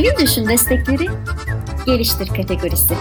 Sivil 0.00 0.18
Düşün 0.18 0.48
Destekleri 0.48 1.06
Geliştir 1.86 2.26
kategorisi. 2.26 2.94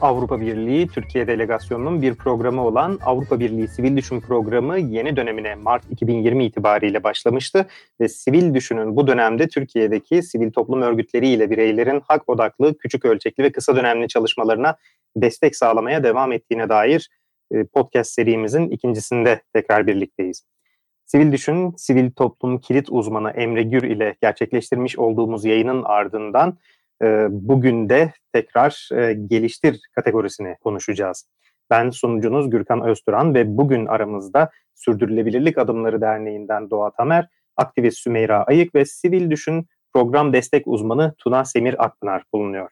Avrupa 0.00 0.40
Birliği 0.40 0.88
Türkiye 0.88 1.26
Delegasyonu'nun 1.26 2.02
bir 2.02 2.14
programı 2.14 2.66
olan 2.66 2.98
Avrupa 3.04 3.40
Birliği 3.40 3.68
Sivil 3.68 3.96
Düşün 3.96 4.20
Programı 4.20 4.78
yeni 4.78 5.16
dönemine 5.16 5.54
Mart 5.54 5.82
2020 5.90 6.44
itibariyle 6.44 7.04
başlamıştı 7.04 7.66
ve 8.00 8.08
Sivil 8.08 8.54
Düşün'ün 8.54 8.96
bu 8.96 9.06
dönemde 9.06 9.48
Türkiye'deki 9.48 10.22
sivil 10.22 10.52
toplum 10.52 10.82
örgütleriyle 10.82 11.50
bireylerin 11.50 12.02
hak 12.08 12.28
odaklı, 12.28 12.78
küçük 12.78 13.04
ölçekli 13.04 13.44
ve 13.44 13.52
kısa 13.52 13.76
dönemli 13.76 14.08
çalışmalarına 14.08 14.76
destek 15.16 15.56
sağlamaya 15.56 16.04
devam 16.04 16.32
ettiğine 16.32 16.68
dair 16.68 17.10
e, 17.54 17.64
podcast 17.64 18.10
serimizin 18.10 18.68
ikincisinde 18.68 19.42
tekrar 19.54 19.86
birlikteyiz. 19.86 20.42
Sivil 21.12 21.32
Düşün, 21.32 21.74
sivil 21.76 22.10
toplum 22.10 22.58
kilit 22.58 22.86
uzmanı 22.90 23.30
Emre 23.30 23.62
Gür 23.62 23.82
ile 23.82 24.16
gerçekleştirmiş 24.20 24.98
olduğumuz 24.98 25.44
yayının 25.44 25.82
ardından 25.82 26.58
e, 27.02 27.26
bugün 27.30 27.88
de 27.88 28.12
tekrar 28.32 28.88
e, 28.92 29.12
geliştir 29.12 29.80
kategorisini 29.94 30.56
konuşacağız. 30.60 31.28
Ben 31.70 31.90
sunucunuz 31.90 32.50
Gürkan 32.50 32.82
Özturan 32.82 33.34
ve 33.34 33.56
bugün 33.56 33.86
aramızda 33.86 34.50
Sürdürülebilirlik 34.74 35.58
Adımları 35.58 36.00
Derneği'nden 36.00 36.70
Doğa 36.70 36.90
Tamer, 36.90 37.28
aktivist 37.56 37.98
Sümeyra 37.98 38.44
Ayık 38.44 38.74
ve 38.74 38.84
Sivil 38.84 39.30
Düşün 39.30 39.66
program 39.94 40.32
destek 40.32 40.66
uzmanı 40.66 41.14
Tuna 41.18 41.44
Semir 41.44 41.84
Akpınar 41.84 42.24
bulunuyor. 42.34 42.70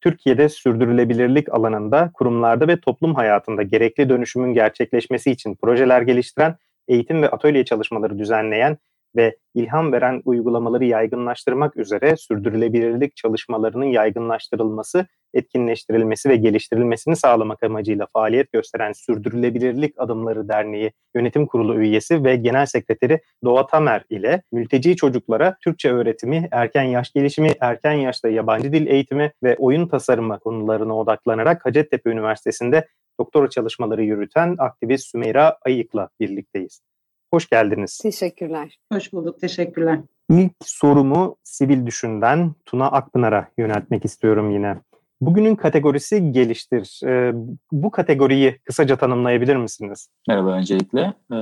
Türkiye'de 0.00 0.48
sürdürülebilirlik 0.48 1.54
alanında 1.54 2.10
kurumlarda 2.14 2.68
ve 2.68 2.80
toplum 2.80 3.14
hayatında 3.14 3.62
gerekli 3.62 4.08
dönüşümün 4.08 4.54
gerçekleşmesi 4.54 5.30
için 5.30 5.54
projeler 5.54 6.02
geliştiren, 6.02 6.56
eğitim 6.90 7.22
ve 7.22 7.28
atölye 7.28 7.64
çalışmaları 7.64 8.18
düzenleyen 8.18 8.78
ve 9.16 9.36
ilham 9.54 9.92
veren 9.92 10.22
uygulamaları 10.24 10.84
yaygınlaştırmak 10.84 11.76
üzere 11.76 12.16
sürdürülebilirlik 12.16 13.16
çalışmalarının 13.16 13.84
yaygınlaştırılması, 13.84 15.06
etkinleştirilmesi 15.34 16.28
ve 16.28 16.36
geliştirilmesini 16.36 17.16
sağlamak 17.16 17.62
amacıyla 17.62 18.06
faaliyet 18.12 18.52
gösteren 18.52 18.92
Sürdürülebilirlik 18.92 19.94
Adımları 19.98 20.48
Derneği 20.48 20.92
Yönetim 21.14 21.46
Kurulu 21.46 21.80
üyesi 21.80 22.24
ve 22.24 22.36
Genel 22.36 22.66
Sekreteri 22.66 23.20
Doğa 23.44 23.66
Tamer 23.66 24.04
ile 24.10 24.42
mülteci 24.52 24.96
çocuklara 24.96 25.56
Türkçe 25.64 25.92
öğretimi, 25.92 26.48
erken 26.52 26.82
yaş 26.82 27.12
gelişimi, 27.12 27.50
erken 27.60 27.92
yaşta 27.92 28.28
yabancı 28.28 28.72
dil 28.72 28.86
eğitimi 28.86 29.32
ve 29.42 29.56
oyun 29.58 29.88
tasarımı 29.88 30.38
konularına 30.38 30.96
odaklanarak 30.96 31.66
Hacettepe 31.66 32.10
Üniversitesi'nde 32.10 32.86
doktora 33.20 33.50
çalışmaları 33.50 34.04
yürüten 34.04 34.56
aktivist 34.58 35.10
Sümeyra 35.10 35.58
Ayık'la 35.66 36.08
birlikteyiz. 36.20 36.80
Hoş 37.32 37.48
geldiniz. 37.48 37.98
Teşekkürler. 37.98 38.78
Hoş 38.92 39.12
bulduk, 39.12 39.40
teşekkürler. 39.40 40.00
İlk 40.30 40.52
sorumu 40.64 41.36
Sivil 41.42 41.86
Düşün'den 41.86 42.54
Tuna 42.66 42.86
Akpınar'a 42.86 43.48
yöneltmek 43.58 44.04
istiyorum 44.04 44.50
yine. 44.50 44.76
Bugünün 45.20 45.56
kategorisi 45.56 46.32
geliştir. 46.32 47.00
Ee, 47.06 47.32
bu 47.72 47.90
kategoriyi 47.90 48.58
kısaca 48.64 48.96
tanımlayabilir 48.96 49.56
misiniz? 49.56 50.08
Merhaba 50.28 50.50
öncelikle. 50.50 51.00
Ee, 51.00 51.36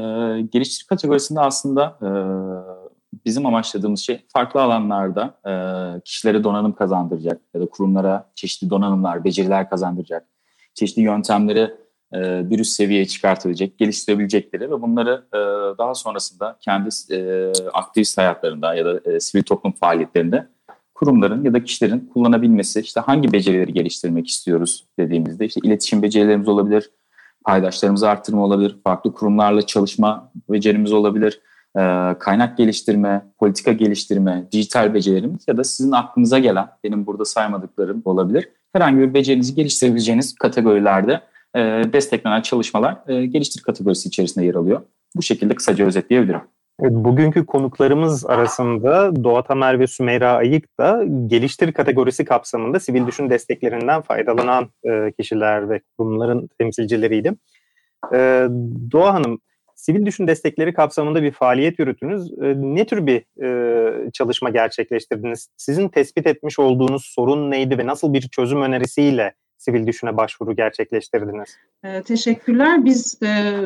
geliştir 0.52 0.86
kategorisinde 0.88 1.40
aslında 1.40 1.98
e, 2.02 2.08
bizim 3.24 3.46
amaçladığımız 3.46 4.00
şey 4.00 4.20
farklı 4.32 4.62
alanlarda 4.62 5.34
e, 5.46 5.52
kişilere 6.00 6.44
donanım 6.44 6.72
kazandıracak 6.72 7.40
ya 7.54 7.60
da 7.60 7.66
kurumlara 7.66 8.30
çeşitli 8.34 8.70
donanımlar, 8.70 9.24
beceriler 9.24 9.70
kazandıracak, 9.70 10.26
çeşitli 10.78 11.02
yöntemleri 11.02 11.74
e, 12.14 12.50
bir 12.50 12.58
üst 12.58 12.72
seviyeye 12.72 13.06
çıkartılacak, 13.06 13.78
geliştirebilecekleri 13.78 14.70
ve 14.70 14.82
bunları 14.82 15.24
e, 15.34 15.38
daha 15.78 15.94
sonrasında 15.94 16.56
kendi 16.60 16.88
e, 17.10 17.52
aktivist 17.72 18.18
hayatlarında 18.18 18.74
ya 18.74 18.84
da 18.84 19.12
e, 19.12 19.20
sivil 19.20 19.42
toplum 19.42 19.72
faaliyetlerinde 19.72 20.48
kurumların 20.94 21.44
ya 21.44 21.52
da 21.52 21.64
kişilerin 21.64 22.10
kullanabilmesi, 22.14 22.80
işte 22.80 23.00
hangi 23.00 23.32
becerileri 23.32 23.72
geliştirmek 23.72 24.28
istiyoruz 24.28 24.86
dediğimizde 24.98 25.46
işte 25.46 25.60
iletişim 25.64 26.02
becerilerimiz 26.02 26.48
olabilir, 26.48 26.90
paydaşlarımızı 27.44 28.08
arttırma 28.08 28.44
olabilir, 28.44 28.76
farklı 28.84 29.12
kurumlarla 29.12 29.62
çalışma 29.62 30.32
becerimiz 30.50 30.92
olabilir, 30.92 31.40
e, 31.76 32.14
kaynak 32.18 32.58
geliştirme, 32.58 33.26
politika 33.38 33.72
geliştirme, 33.72 34.48
dijital 34.52 34.94
becerilerimiz 34.94 35.44
ya 35.48 35.56
da 35.56 35.64
sizin 35.64 35.92
aklınıza 35.92 36.38
gelen, 36.38 36.68
benim 36.84 37.06
burada 37.06 37.24
saymadıklarım 37.24 38.02
olabilir. 38.04 38.48
Herhangi 38.72 38.98
bir 38.98 39.14
becerinizi 39.14 39.54
geliştirebileceğiniz 39.54 40.34
kategorilerde 40.34 41.20
e, 41.54 41.60
desteklenen 41.92 42.42
çalışmalar 42.42 42.96
e, 43.08 43.26
geliştir 43.26 43.62
kategorisi 43.62 44.08
içerisinde 44.08 44.44
yer 44.44 44.54
alıyor. 44.54 44.80
Bu 45.16 45.22
şekilde 45.22 45.54
kısaca 45.54 45.86
özetleyebilirim. 45.86 46.40
Evet, 46.80 46.92
bugünkü 46.92 47.46
konuklarımız 47.46 48.26
arasında 48.26 49.24
Doğa 49.24 49.42
Tamer 49.42 49.80
ve 49.80 49.86
Sümeyra 49.86 50.32
Ayık 50.32 50.78
da 50.80 51.04
geliştir 51.26 51.72
kategorisi 51.72 52.24
kapsamında 52.24 52.80
sivil 52.80 53.06
düşün 53.06 53.30
desteklerinden 53.30 54.02
faydalanan 54.02 54.70
e, 54.84 55.12
kişiler 55.12 55.70
ve 55.70 55.80
kurumların 55.98 56.48
temsilcileriydi. 56.58 57.34
E, 58.14 58.46
Doğa 58.92 59.14
Hanım, 59.14 59.38
sivil 59.78 60.06
düşün 60.06 60.26
destekleri 60.26 60.74
kapsamında 60.74 61.22
bir 61.22 61.32
faaliyet 61.32 61.78
yürüttünüz. 61.78 62.32
E, 62.32 62.54
ne 62.56 62.86
tür 62.86 63.06
bir 63.06 63.24
e, 63.44 64.10
çalışma 64.12 64.50
gerçekleştirdiniz? 64.50 65.48
Sizin 65.56 65.88
tespit 65.88 66.26
etmiş 66.26 66.58
olduğunuz 66.58 67.04
sorun 67.04 67.50
neydi 67.50 67.78
ve 67.78 67.86
nasıl 67.86 68.12
bir 68.12 68.28
çözüm 68.28 68.62
önerisiyle 68.62 69.34
sivil 69.58 69.86
düşüne 69.86 70.16
başvuru 70.16 70.56
gerçekleştirdiniz? 70.56 71.56
E, 71.84 72.02
teşekkürler. 72.02 72.84
Biz 72.84 73.22
e, 73.22 73.62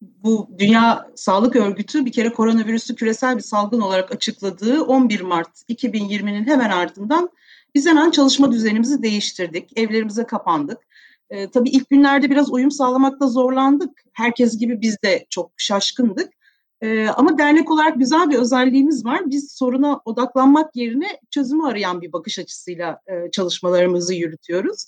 bu 0.00 0.48
Dünya 0.58 1.06
Sağlık 1.14 1.56
Örgütü 1.56 2.06
bir 2.06 2.12
kere 2.12 2.32
koronavirüsü 2.32 2.94
küresel 2.94 3.36
bir 3.36 3.42
salgın 3.42 3.80
olarak 3.80 4.12
açıkladığı 4.12 4.82
11 4.82 5.20
Mart 5.20 5.62
2020'nin 5.68 6.46
hemen 6.46 6.70
ardından 6.70 7.30
biz 7.74 7.86
hemen 7.86 8.10
çalışma 8.10 8.52
düzenimizi 8.52 9.02
değiştirdik. 9.02 9.78
Evlerimize 9.78 10.24
kapandık. 10.24 10.78
E, 11.32 11.50
tabii 11.50 11.68
ilk 11.68 11.90
günlerde 11.90 12.30
biraz 12.30 12.52
uyum 12.52 12.70
sağlamakta 12.70 13.26
zorlandık. 13.26 14.02
Herkes 14.12 14.58
gibi 14.58 14.80
biz 14.80 14.96
de 15.04 15.26
çok 15.30 15.50
şaşkındık. 15.56 16.32
E, 16.80 17.08
ama 17.08 17.38
dernek 17.38 17.70
olarak 17.70 17.98
güzel 17.98 18.30
bir 18.30 18.38
özelliğimiz 18.38 19.04
var. 19.04 19.20
Biz 19.26 19.52
soruna 19.52 20.00
odaklanmak 20.04 20.76
yerine 20.76 21.06
çözümü 21.30 21.66
arayan 21.66 22.00
bir 22.00 22.12
bakış 22.12 22.38
açısıyla 22.38 23.00
e, 23.06 23.30
çalışmalarımızı 23.30 24.14
yürütüyoruz. 24.14 24.86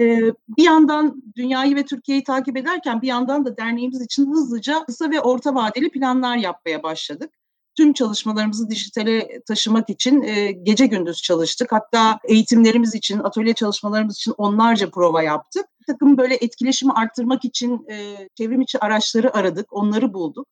Ee, 0.00 0.20
bir 0.58 0.62
yandan 0.62 1.22
dünyayı 1.36 1.76
ve 1.76 1.84
Türkiye'yi 1.84 2.24
takip 2.24 2.56
ederken 2.56 3.02
bir 3.02 3.06
yandan 3.06 3.44
da 3.44 3.56
derneğimiz 3.56 4.02
için 4.02 4.30
hızlıca 4.30 4.84
kısa 4.84 5.10
ve 5.10 5.20
orta 5.20 5.54
vadeli 5.54 5.90
planlar 5.90 6.36
yapmaya 6.36 6.82
başladık. 6.82 7.30
Tüm 7.78 7.92
çalışmalarımızı 7.92 8.70
dijitale 8.70 9.40
taşımak 9.46 9.90
için 9.90 10.22
e, 10.22 10.52
gece 10.52 10.86
gündüz 10.86 11.22
çalıştık. 11.22 11.72
Hatta 11.72 12.18
eğitimlerimiz 12.24 12.94
için, 12.94 13.18
atölye 13.18 13.52
çalışmalarımız 13.52 14.16
için 14.16 14.34
onlarca 14.38 14.90
prova 14.90 15.22
yaptık. 15.22 15.66
Bir 15.80 15.92
takım 15.92 16.18
böyle 16.18 16.34
etkileşimi 16.34 16.92
arttırmak 16.92 17.44
için 17.44 17.86
e, 17.90 18.28
çevrim 18.34 18.60
içi 18.60 18.78
araçları 18.78 19.36
aradık, 19.36 19.72
onları 19.72 20.14
bulduk. 20.14 20.46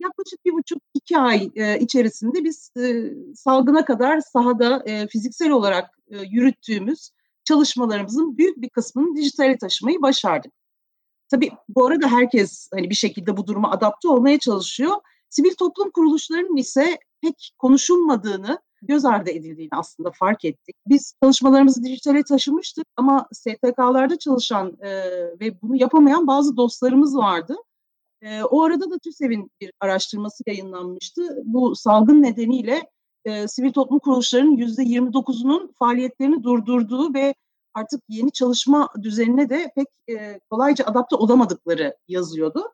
Yaklaşık 0.00 0.44
bir 0.44 0.52
buçuk 0.52 0.78
iki 0.94 1.18
ay 1.18 1.50
e, 1.54 1.78
içerisinde 1.78 2.44
biz 2.44 2.70
e, 2.76 3.12
salgına 3.34 3.84
kadar 3.84 4.20
sahada 4.20 4.82
e, 4.86 5.06
fiziksel 5.08 5.50
olarak 5.50 5.90
e, 6.10 6.16
yürüttüğümüz 6.30 7.10
çalışmalarımızın 7.44 8.38
büyük 8.38 8.62
bir 8.62 8.68
kısmını 8.68 9.16
dijitale 9.16 9.58
taşımayı 9.58 10.02
başardık. 10.02 10.52
Tabii 11.30 11.50
bu 11.68 11.86
arada 11.86 12.08
herkes 12.08 12.68
hani 12.74 12.90
bir 12.90 12.94
şekilde 12.94 13.36
bu 13.36 13.46
duruma 13.46 13.70
adapte 13.70 14.08
olmaya 14.08 14.38
çalışıyor. 14.38 14.96
Sivil 15.32 15.54
toplum 15.54 15.90
kuruluşlarının 15.90 16.56
ise 16.56 16.98
pek 17.20 17.52
konuşulmadığını, 17.58 18.58
göz 18.82 19.04
ardı 19.04 19.30
edildiğini 19.30 19.70
aslında 19.72 20.10
fark 20.10 20.44
ettik. 20.44 20.76
Biz 20.86 21.14
çalışmalarımızı 21.22 21.84
dijitale 21.84 22.22
taşımıştık 22.22 22.86
ama 22.96 23.28
STK'larda 23.32 24.18
çalışan 24.18 24.76
e, 24.80 24.90
ve 25.40 25.62
bunu 25.62 25.76
yapamayan 25.76 26.26
bazı 26.26 26.56
dostlarımız 26.56 27.16
vardı. 27.16 27.56
E, 28.22 28.42
o 28.42 28.62
arada 28.62 28.90
da 28.90 28.98
TÜSEV'in 28.98 29.50
bir 29.60 29.72
araştırması 29.80 30.42
yayınlanmıştı. 30.46 31.22
Bu 31.44 31.76
salgın 31.76 32.22
nedeniyle 32.22 32.90
e, 33.24 33.48
sivil 33.48 33.72
toplum 33.72 33.98
kuruluşlarının 33.98 34.56
yüzde 34.56 34.82
29'unun 34.82 35.72
faaliyetlerini 35.78 36.42
durdurduğu 36.42 37.14
ve 37.14 37.34
artık 37.74 38.00
yeni 38.08 38.32
çalışma 38.32 38.88
düzenine 39.02 39.50
de 39.50 39.72
pek 39.76 39.86
e, 40.08 40.40
kolayca 40.50 40.84
adapte 40.84 41.16
olamadıkları 41.16 41.96
yazıyordu. 42.08 42.72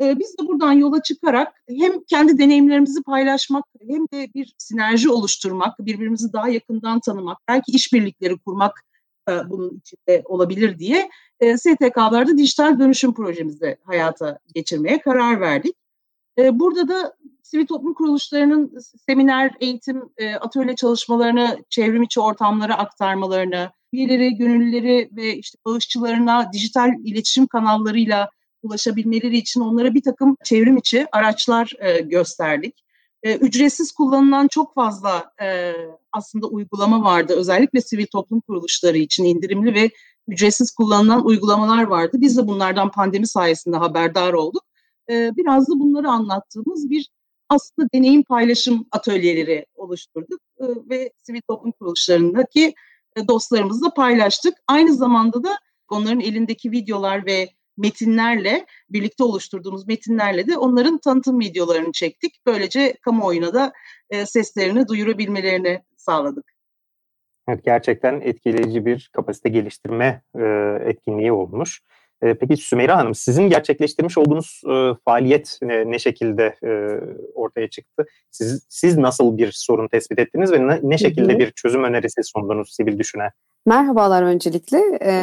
E, 0.00 0.18
biz 0.18 0.38
de 0.38 0.46
buradan 0.46 0.72
yola 0.72 1.02
çıkarak 1.02 1.62
hem 1.68 2.04
kendi 2.04 2.38
deneyimlerimizi 2.38 3.02
paylaşmak 3.02 3.64
hem 3.88 4.02
de 4.12 4.34
bir 4.34 4.54
sinerji 4.58 5.10
oluşturmak, 5.10 5.78
birbirimizi 5.78 6.32
daha 6.32 6.48
yakından 6.48 7.00
tanımak, 7.00 7.38
belki 7.48 7.72
işbirlikleri 7.72 8.38
kurmak 8.38 8.84
e, 9.28 9.32
bunun 9.50 9.78
içinde 9.78 10.22
olabilir 10.24 10.78
diye 10.78 11.10
e, 11.40 11.56
STK'larda 11.56 12.38
dijital 12.38 12.78
dönüşüm 12.78 13.14
projemizi 13.14 13.76
hayata 13.84 14.38
geçirmeye 14.54 15.00
karar 15.00 15.40
verdik. 15.40 15.76
E, 16.38 16.60
burada 16.60 16.88
da 16.88 17.16
sivil 17.42 17.66
toplum 17.66 17.94
kuruluşlarının 17.94 18.78
seminer, 19.06 19.54
eğitim, 19.60 20.02
e, 20.16 20.34
atölye 20.34 20.76
çalışmalarını 20.76 21.64
çevrim 21.70 22.02
içi 22.02 22.20
ortamlara 22.20 22.78
aktarmalarını, 22.78 23.70
üyeleri, 23.92 24.34
gönüllüleri 24.34 25.08
ve 25.12 25.36
işte 25.36 25.58
bağışçılarına 25.64 26.52
dijital 26.52 26.90
iletişim 27.04 27.46
kanallarıyla 27.46 28.30
ulaşabilmeleri 28.62 29.36
için 29.36 29.60
onlara 29.60 29.94
bir 29.94 30.02
takım 30.02 30.36
çevrim 30.44 30.76
içi 30.76 31.06
araçlar 31.12 31.72
e, 31.78 32.00
gösterdik. 32.00 32.84
E, 33.22 33.36
ücretsiz 33.36 33.92
kullanılan 33.92 34.48
çok 34.48 34.74
fazla 34.74 35.32
e, 35.42 35.72
aslında 36.12 36.46
uygulama 36.46 37.02
vardı. 37.02 37.34
Özellikle 37.36 37.80
sivil 37.80 38.06
toplum 38.06 38.40
kuruluşları 38.40 38.98
için 38.98 39.24
indirimli 39.24 39.74
ve 39.74 39.90
ücretsiz 40.28 40.70
kullanılan 40.70 41.26
uygulamalar 41.26 41.82
vardı. 41.82 42.16
Biz 42.20 42.36
de 42.36 42.46
bunlardan 42.46 42.90
pandemi 42.90 43.26
sayesinde 43.26 43.76
haberdar 43.76 44.32
olduk. 44.32 44.62
E, 45.10 45.36
biraz 45.36 45.68
da 45.68 45.72
bunları 45.72 46.08
anlattığımız 46.08 46.90
bir 46.90 47.08
aslında 47.48 47.88
deneyim 47.94 48.22
paylaşım 48.22 48.86
atölyeleri 48.92 49.66
oluşturduk 49.74 50.40
e, 50.60 50.64
ve 50.90 51.12
sivil 51.16 51.40
toplum 51.48 51.72
kuruluşlarındaki 51.72 52.74
e, 53.16 53.28
dostlarımızla 53.28 53.94
paylaştık. 53.94 54.54
Aynı 54.66 54.94
zamanda 54.94 55.44
da 55.44 55.58
onların 55.88 56.20
elindeki 56.20 56.70
videolar 56.70 57.26
ve 57.26 57.48
metinlerle 57.78 58.66
birlikte 58.90 59.24
oluşturduğumuz 59.24 59.86
metinlerle 59.86 60.46
de 60.46 60.58
onların 60.58 60.98
tanıtım 60.98 61.40
videolarını 61.40 61.92
çektik. 61.92 62.40
Böylece 62.46 62.94
kamuoyuna 63.02 63.54
da 63.54 63.72
e, 64.10 64.26
seslerini 64.26 64.88
duyurabilmelerini 64.88 65.82
sağladık. 65.96 66.52
Evet 67.48 67.64
gerçekten 67.64 68.20
etkileyici 68.20 68.86
bir 68.86 69.10
kapasite 69.12 69.48
geliştirme 69.48 70.22
e, 70.38 70.44
etkinliği 70.84 71.32
olmuş. 71.32 71.80
E, 72.22 72.34
peki 72.34 72.56
Sümeyra 72.56 72.96
Hanım 72.96 73.14
sizin 73.14 73.42
gerçekleştirmiş 73.42 74.18
olduğunuz 74.18 74.62
e, 74.70 74.94
faaliyet 75.04 75.58
ne, 75.62 75.90
ne 75.90 75.98
şekilde 75.98 76.54
e, 76.64 76.70
ortaya 77.34 77.70
çıktı? 77.70 78.06
Siz, 78.30 78.66
siz 78.68 78.96
nasıl 78.96 79.38
bir 79.38 79.52
sorun 79.52 79.88
tespit 79.88 80.18
ettiniz 80.18 80.52
ve 80.52 80.68
ne, 80.68 80.80
ne 80.82 80.98
şekilde 80.98 81.38
bir 81.38 81.50
çözüm 81.50 81.84
önerisi 81.84 82.22
sundunuz 82.22 82.74
sivil 82.74 82.98
düşüne? 82.98 83.30
Merhabalar 83.66 84.22
öncelikle. 84.22 84.78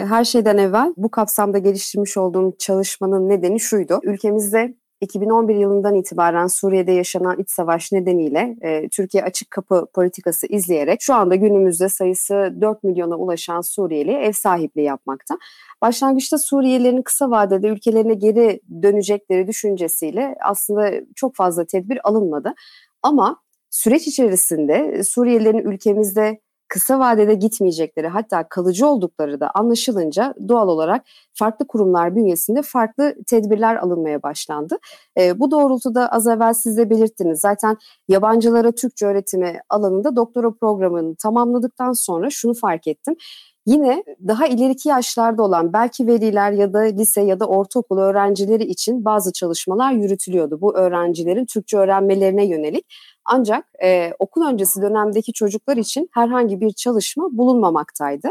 Her 0.07 0.23
şeyden 0.23 0.57
evvel 0.57 0.93
bu 0.97 1.11
kapsamda 1.11 1.57
geliştirmiş 1.57 2.17
olduğum 2.17 2.55
çalışmanın 2.59 3.29
nedeni 3.29 3.59
şuydu. 3.59 3.99
Ülkemizde 4.03 4.75
2011 5.01 5.55
yılından 5.55 5.95
itibaren 5.95 6.47
Suriye'de 6.47 6.91
yaşanan 6.91 7.39
iç 7.39 7.49
savaş 7.49 7.91
nedeniyle 7.91 8.57
e, 8.61 8.89
Türkiye 8.89 9.23
açık 9.23 9.51
kapı 9.51 9.87
politikası 9.93 10.47
izleyerek 10.47 11.01
şu 11.01 11.13
anda 11.13 11.35
günümüzde 11.35 11.89
sayısı 11.89 12.55
4 12.61 12.83
milyona 12.83 13.15
ulaşan 13.15 13.61
Suriyeli 13.61 14.11
ev 14.11 14.31
sahipliği 14.31 14.83
yapmakta. 14.83 15.37
Başlangıçta 15.81 16.37
Suriyelilerin 16.37 17.01
kısa 17.01 17.29
vadede 17.31 17.67
ülkelerine 17.67 18.13
geri 18.13 18.61
dönecekleri 18.83 19.47
düşüncesiyle 19.47 20.35
aslında 20.45 20.91
çok 21.15 21.35
fazla 21.35 21.65
tedbir 21.65 22.07
alınmadı. 22.09 22.53
Ama 23.03 23.41
süreç 23.69 24.07
içerisinde 24.07 25.03
Suriyelilerin 25.03 25.71
ülkemizde 25.71 26.39
kısa 26.67 26.99
vadede 26.99 27.33
gitmeyecekleri 27.33 28.07
hatta 28.07 28.47
kalıcı 28.49 28.87
oldukları 28.87 29.39
da 29.39 29.51
anlaşılınca 29.53 30.33
doğal 30.47 30.67
olarak 30.67 31.05
farklı 31.33 31.67
kurumlar 31.67 32.15
bünyesinde 32.15 32.61
farklı 32.61 33.15
tedbirler 33.27 33.75
alınmaya 33.75 34.23
başlandı. 34.23 34.77
E, 35.19 35.39
bu 35.39 35.51
doğrultuda 35.51 36.11
az 36.11 36.27
evvel 36.27 36.53
siz 36.53 36.77
de 36.77 36.89
belirttiniz. 36.89 37.39
Zaten 37.39 37.77
yabancılara 38.07 38.71
Türkçe 38.71 39.05
öğretimi 39.05 39.59
alanında 39.69 40.15
doktora 40.15 40.53
programını 40.53 41.15
tamamladıktan 41.15 41.93
sonra 41.93 42.29
şunu 42.29 42.53
fark 42.53 42.87
ettim. 42.87 43.15
Yine 43.65 44.03
daha 44.27 44.47
ileriki 44.47 44.89
yaşlarda 44.89 45.43
olan 45.43 45.73
belki 45.73 46.07
veliler 46.07 46.51
ya 46.51 46.73
da 46.73 46.79
lise 46.79 47.21
ya 47.21 47.39
da 47.39 47.45
ortaokul 47.45 47.97
öğrencileri 47.97 48.63
için 48.63 49.05
bazı 49.05 49.33
çalışmalar 49.33 49.91
yürütülüyordu. 49.91 50.61
Bu 50.61 50.77
öğrencilerin 50.77 51.45
Türkçe 51.45 51.77
öğrenmelerine 51.77 52.45
yönelik. 52.45 52.85
Ancak 53.25 53.65
e, 53.83 54.11
okul 54.19 54.45
öncesi 54.45 54.81
dönemdeki 54.81 55.33
çocuklar 55.33 55.77
için 55.77 56.09
herhangi 56.13 56.61
bir 56.61 56.71
çalışma 56.71 57.27
bulunmamaktaydı. 57.31 58.27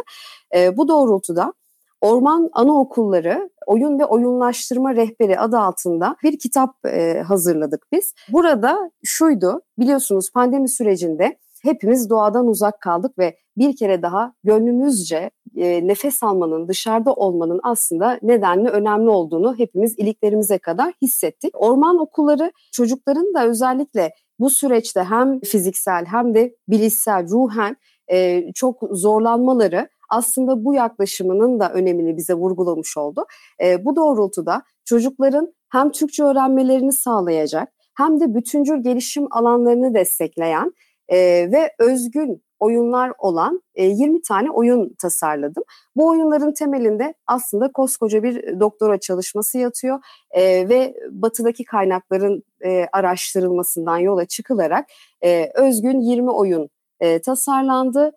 E, 0.54 0.76
bu 0.76 0.88
doğrultuda 0.88 1.52
Orman 2.00 2.50
Anaokulları 2.52 3.50
Oyun 3.66 3.98
ve 3.98 4.04
Oyunlaştırma 4.04 4.94
Rehberi 4.94 5.38
adı 5.38 5.58
altında 5.58 6.16
bir 6.22 6.38
kitap 6.38 6.86
e, 6.86 7.22
hazırladık 7.28 7.86
biz. 7.92 8.14
Burada 8.32 8.90
şuydu, 9.04 9.60
biliyorsunuz 9.78 10.30
pandemi 10.32 10.68
sürecinde 10.68 11.38
hepimiz 11.62 12.10
doğadan 12.10 12.46
uzak 12.46 12.80
kaldık 12.80 13.18
ve 13.18 13.36
bir 13.56 13.76
kere 13.76 14.02
daha 14.02 14.34
gönlümüzce 14.44 15.30
e, 15.56 15.86
nefes 15.86 16.22
almanın, 16.22 16.68
dışarıda 16.68 17.12
olmanın 17.12 17.60
aslında 17.62 18.18
nedenli 18.22 18.68
önemli 18.68 19.10
olduğunu 19.10 19.58
hepimiz 19.58 19.98
iliklerimize 19.98 20.58
kadar 20.58 20.92
hissettik. 21.02 21.50
Orman 21.54 21.98
okulları 21.98 22.52
çocukların 22.72 23.34
da 23.34 23.46
özellikle 23.46 24.12
bu 24.38 24.50
süreçte 24.50 25.02
hem 25.02 25.40
fiziksel 25.40 26.04
hem 26.04 26.34
de 26.34 26.56
bilişsel, 26.68 27.28
ruhen 27.28 27.76
e, 28.12 28.44
çok 28.54 28.82
zorlanmaları 28.90 29.88
aslında 30.10 30.64
bu 30.64 30.74
yaklaşımının 30.74 31.60
da 31.60 31.72
önemini 31.72 32.16
bize 32.16 32.34
vurgulamış 32.34 32.96
oldu. 32.96 33.24
E, 33.62 33.84
bu 33.84 33.96
doğrultuda 33.96 34.62
çocukların 34.84 35.54
hem 35.72 35.90
Türkçe 35.90 36.24
öğrenmelerini 36.24 36.92
sağlayacak 36.92 37.68
hem 37.96 38.20
de 38.20 38.34
bütüncül 38.34 38.82
gelişim 38.82 39.26
alanlarını 39.30 39.94
destekleyen 39.94 40.72
e, 41.08 41.18
ve 41.52 41.70
özgün 41.78 42.43
oyunlar 42.64 43.12
olan 43.18 43.62
e, 43.74 43.84
20 43.84 44.22
tane 44.22 44.50
oyun 44.50 44.94
tasarladım. 44.98 45.62
Bu 45.96 46.08
oyunların 46.08 46.54
temelinde 46.54 47.14
aslında 47.26 47.72
koskoca 47.72 48.22
bir 48.22 48.60
doktora 48.60 49.00
çalışması 49.00 49.58
yatıyor 49.58 49.98
e, 50.30 50.68
ve 50.68 50.94
batıdaki 51.10 51.64
kaynakların 51.64 52.42
e, 52.64 52.86
araştırılmasından 52.92 53.98
yola 53.98 54.24
çıkılarak 54.24 54.86
e, 55.24 55.50
özgün 55.54 56.00
20 56.00 56.30
oyun 56.30 56.68
e, 57.00 57.18
tasarlandı. 57.20 58.12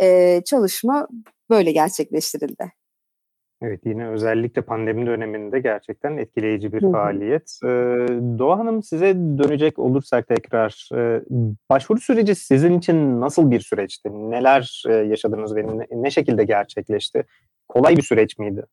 E, 0.00 0.40
çalışma 0.44 1.08
böyle 1.50 1.72
gerçekleştirildi. 1.72 2.79
Evet 3.62 3.80
yine 3.84 4.08
özellikle 4.08 4.62
pandemi 4.62 5.06
döneminde 5.06 5.60
gerçekten 5.60 6.16
etkileyici 6.16 6.72
bir 6.72 6.82
Hı-hı. 6.82 6.92
faaliyet. 6.92 7.58
Ee, 7.64 7.68
Doğa 8.38 8.58
Hanım 8.58 8.82
size 8.82 9.14
dönecek 9.14 9.78
olursak 9.78 10.28
tekrar 10.28 10.88
e, 10.94 11.22
başvuru 11.70 12.00
süreci 12.00 12.34
sizin 12.34 12.78
için 12.78 13.20
nasıl 13.20 13.50
bir 13.50 13.60
süreçti? 13.60 14.08
Neler 14.12 14.82
e, 14.88 14.92
yaşadınız 14.92 15.56
ve 15.56 15.66
ne, 15.66 15.86
ne 15.90 16.10
şekilde 16.10 16.44
gerçekleşti? 16.44 17.24
Kolay 17.68 17.96
bir 17.96 18.02
süreç 18.02 18.38
miydi? 18.38 18.66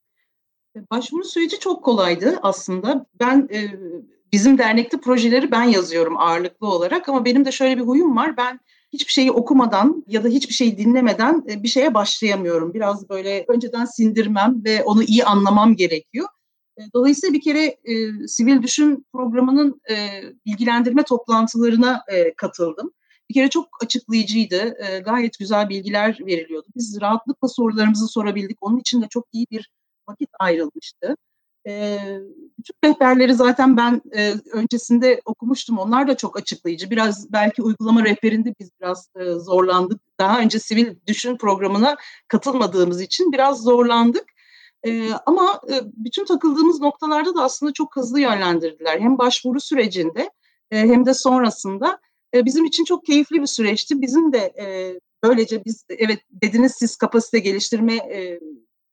Başvuru 0.91 1.23
süreci 1.23 1.59
çok 1.59 1.83
kolaydı 1.83 2.39
aslında. 2.41 3.05
Ben 3.19 3.49
e, 3.53 3.59
bizim 4.31 4.57
dernekte 4.57 4.97
projeleri 4.97 5.51
ben 5.51 5.63
yazıyorum 5.63 6.17
ağırlıklı 6.17 6.67
olarak 6.67 7.09
ama 7.09 7.25
benim 7.25 7.45
de 7.45 7.51
şöyle 7.51 7.77
bir 7.77 7.81
huyum 7.81 8.17
var. 8.17 8.37
Ben 8.37 8.59
hiçbir 8.93 9.11
şeyi 9.11 9.31
okumadan 9.31 10.03
ya 10.07 10.23
da 10.23 10.27
hiçbir 10.27 10.53
şeyi 10.53 10.77
dinlemeden 10.77 11.43
e, 11.49 11.63
bir 11.63 11.67
şeye 11.67 11.93
başlayamıyorum. 11.93 12.73
Biraz 12.73 13.09
böyle 13.09 13.45
önceden 13.47 13.85
sindirmem 13.85 14.63
ve 14.65 14.83
onu 14.83 15.03
iyi 15.03 15.25
anlamam 15.25 15.75
gerekiyor. 15.75 16.27
E, 16.77 16.81
dolayısıyla 16.93 17.33
bir 17.33 17.41
kere 17.41 17.65
e, 17.65 18.27
Sivil 18.27 18.61
Düşün 18.63 19.05
programının 19.13 19.81
e, 19.89 19.95
bilgilendirme 20.45 21.03
toplantılarına 21.03 22.03
e, 22.07 22.33
katıldım. 22.33 22.91
Bir 23.29 23.33
kere 23.33 23.49
çok 23.49 23.67
açıklayıcıydı. 23.83 24.75
E, 24.85 24.99
gayet 24.99 25.39
güzel 25.39 25.69
bilgiler 25.69 26.17
veriliyordu. 26.25 26.67
Biz 26.75 26.97
rahatlıkla 27.01 27.47
sorularımızı 27.47 28.07
sorabildik. 28.07 28.57
Onun 28.61 28.79
için 28.79 29.01
de 29.01 29.07
çok 29.09 29.25
iyi 29.31 29.47
bir 29.51 29.71
vakit 30.09 30.29
ayrılmıştı. 30.39 31.15
E, 31.67 31.99
bütün 32.57 32.73
rehberleri 32.83 33.33
zaten 33.33 33.77
ben 33.77 34.01
e, 34.17 34.33
öncesinde 34.53 35.21
okumuştum. 35.25 35.77
Onlar 35.77 36.07
da 36.07 36.17
çok 36.17 36.39
açıklayıcı. 36.39 36.89
Biraz 36.89 37.31
belki 37.31 37.61
uygulama 37.61 38.05
rehberinde 38.05 38.53
biz 38.59 38.69
biraz 38.81 39.09
e, 39.15 39.33
zorlandık. 39.33 40.01
Daha 40.19 40.39
önce 40.39 40.59
sivil 40.59 40.95
düşün 41.07 41.37
programına 41.37 41.95
katılmadığımız 42.27 43.01
için 43.01 43.31
biraz 43.31 43.63
zorlandık. 43.63 44.25
E, 44.85 45.11
ama 45.25 45.61
e, 45.69 45.73
bütün 45.83 46.25
takıldığımız 46.25 46.81
noktalarda 46.81 47.35
da 47.35 47.43
aslında 47.43 47.73
çok 47.73 47.95
hızlı 47.95 48.19
yönlendirdiler. 48.19 48.99
Hem 48.99 49.17
başvuru 49.17 49.59
sürecinde 49.59 50.29
e, 50.71 50.79
hem 50.79 51.05
de 51.05 51.13
sonrasında. 51.13 51.99
E, 52.33 52.45
bizim 52.45 52.65
için 52.65 52.83
çok 52.83 53.05
keyifli 53.05 53.41
bir 53.41 53.47
süreçti. 53.47 54.01
Bizim 54.01 54.33
de 54.33 54.37
e, 54.37 54.99
böylece 55.23 55.65
biz 55.65 55.85
evet 55.89 56.19
dediniz 56.31 56.75
siz 56.79 56.95
kapasite 56.95 57.39
geliştirme 57.39 57.95
e, 57.95 58.39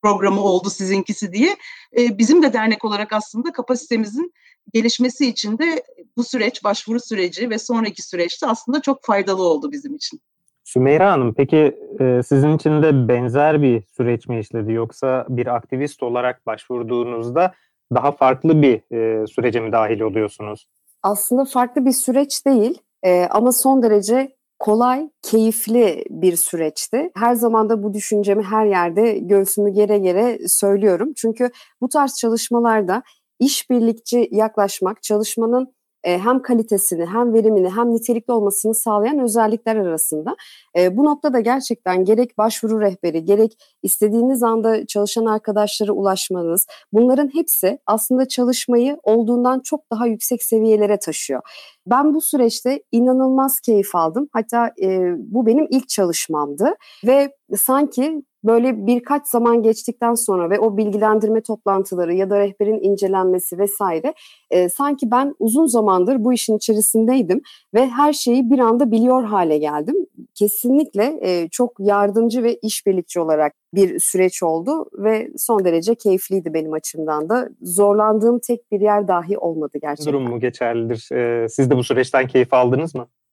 programı 0.04 0.40
oldu 0.40 0.70
sizinkisi 0.70 1.32
diye. 1.32 1.56
E, 1.98 2.18
bizim 2.18 2.42
de 2.42 2.52
dernek 2.52 2.84
olarak 2.84 3.12
aslında 3.12 3.52
kapasitemizin 3.52 4.32
gelişmesi 4.74 5.26
için 5.28 5.58
de 5.58 5.82
bu 6.16 6.24
süreç, 6.24 6.64
başvuru 6.64 7.00
süreci 7.00 7.50
ve 7.50 7.58
sonraki 7.58 8.02
süreçte 8.02 8.46
aslında 8.46 8.82
çok 8.82 9.04
faydalı 9.04 9.42
oldu 9.42 9.72
bizim 9.72 9.94
için. 9.94 10.20
Sümeyra 10.64 11.12
Hanım 11.12 11.34
peki 11.34 11.76
e, 12.00 12.22
sizin 12.22 12.56
için 12.56 12.82
de 12.82 13.08
benzer 13.08 13.62
bir 13.62 13.82
süreç 13.96 14.28
mi 14.28 14.40
işledi 14.40 14.72
yoksa 14.72 15.26
bir 15.28 15.46
aktivist 15.46 16.02
olarak 16.02 16.46
başvurduğunuzda 16.46 17.54
daha 17.94 18.12
farklı 18.12 18.62
bir 18.62 18.94
e, 18.96 19.26
sürece 19.26 19.60
mi 19.60 19.72
dahil 19.72 20.00
oluyorsunuz? 20.00 20.68
Aslında 21.02 21.44
farklı 21.44 21.86
bir 21.86 21.92
süreç 21.92 22.46
değil 22.46 22.78
e, 23.02 23.26
ama 23.30 23.52
son 23.52 23.82
derece 23.82 24.36
kolay, 24.58 25.10
keyifli 25.22 26.04
bir 26.10 26.36
süreçti. 26.36 27.10
Her 27.16 27.34
zaman 27.34 27.68
da 27.68 27.82
bu 27.82 27.94
düşüncemi 27.94 28.42
her 28.42 28.66
yerde 28.66 29.18
göğsümü 29.18 29.70
gere 29.70 29.98
gere 29.98 30.38
söylüyorum. 30.48 31.12
Çünkü 31.16 31.50
bu 31.80 31.88
tarz 31.88 32.16
çalışmalarda 32.16 33.02
işbirlikçi 33.40 34.28
yaklaşmak, 34.30 35.02
çalışmanın 35.02 35.74
hem 36.04 36.42
kalitesini 36.42 37.06
hem 37.06 37.34
verimini 37.34 37.70
hem 37.70 37.94
nitelikli 37.94 38.32
olmasını 38.32 38.74
sağlayan 38.74 39.18
özellikler 39.18 39.76
arasında. 39.76 40.36
E, 40.78 40.96
bu 40.96 41.04
noktada 41.04 41.40
gerçekten 41.40 42.04
gerek 42.04 42.38
başvuru 42.38 42.80
rehberi 42.80 43.24
gerek 43.24 43.52
istediğiniz 43.82 44.42
anda 44.42 44.86
çalışan 44.86 45.26
arkadaşlara 45.26 45.92
ulaşmanız 45.92 46.66
bunların 46.92 47.30
hepsi 47.34 47.78
aslında 47.86 48.28
çalışmayı 48.28 48.98
olduğundan 49.02 49.60
çok 49.60 49.80
daha 49.90 50.06
yüksek 50.06 50.42
seviyelere 50.42 50.98
taşıyor. 50.98 51.40
Ben 51.86 52.14
bu 52.14 52.20
süreçte 52.20 52.82
inanılmaz 52.92 53.60
keyif 53.60 53.94
aldım. 53.94 54.28
Hatta 54.32 54.70
e, 54.82 55.00
bu 55.18 55.46
benim 55.46 55.66
ilk 55.70 55.88
çalışmamdı 55.88 56.74
ve 57.06 57.32
sanki 57.56 58.22
böyle 58.44 58.86
birkaç 58.86 59.26
zaman 59.26 59.62
geçtikten 59.62 60.14
sonra 60.14 60.50
ve 60.50 60.58
o 60.58 60.76
bilgilendirme 60.76 61.40
toplantıları 61.40 62.14
ya 62.14 62.30
da 62.30 62.38
rehberin 62.38 62.80
incelenmesi 62.82 63.58
vesaire 63.58 64.14
e, 64.50 64.68
sanki 64.68 65.10
ben 65.10 65.34
uzun 65.38 65.66
zamandır 65.66 66.24
bu 66.24 66.32
işin 66.32 66.56
içerisindeydim 66.56 67.40
ve 67.74 67.88
her 67.88 68.12
şeyi 68.12 68.50
bir 68.50 68.58
anda 68.58 68.90
biliyor 68.90 69.24
hale 69.24 69.58
geldim. 69.58 69.96
Kesinlikle 70.34 71.18
e, 71.22 71.48
çok 71.48 71.72
yardımcı 71.78 72.42
ve 72.42 72.56
işbirlikçi 72.56 73.20
olarak 73.20 73.52
bir 73.74 73.98
süreç 73.98 74.42
oldu 74.42 74.90
ve 74.98 75.30
son 75.36 75.64
derece 75.64 75.94
keyifliydi 75.94 76.54
benim 76.54 76.72
açımdan 76.72 77.28
da. 77.28 77.48
Zorlandığım 77.62 78.38
tek 78.38 78.72
bir 78.72 78.80
yer 78.80 79.08
dahi 79.08 79.38
olmadı 79.38 79.78
gerçekten. 79.82 80.12
Durum 80.12 80.28
mu 80.28 80.40
geçerlidir? 80.40 81.08
Ee, 81.12 81.48
siz 81.48 81.70
de 81.70 81.76
bu 81.76 81.84
süreçten 81.84 82.26
keyif 82.26 82.54
aldınız 82.54 82.94
mı? 82.94 83.02
Ee, 83.02 83.24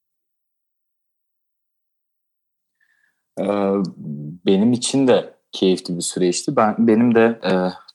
benim 4.45 4.71
için 4.71 5.07
de 5.07 5.33
keyifli 5.51 5.95
bir 5.97 6.01
süreçti. 6.01 6.55
Ben 6.55 6.75
benim 6.79 7.15
de 7.15 7.39
e, 7.43 7.51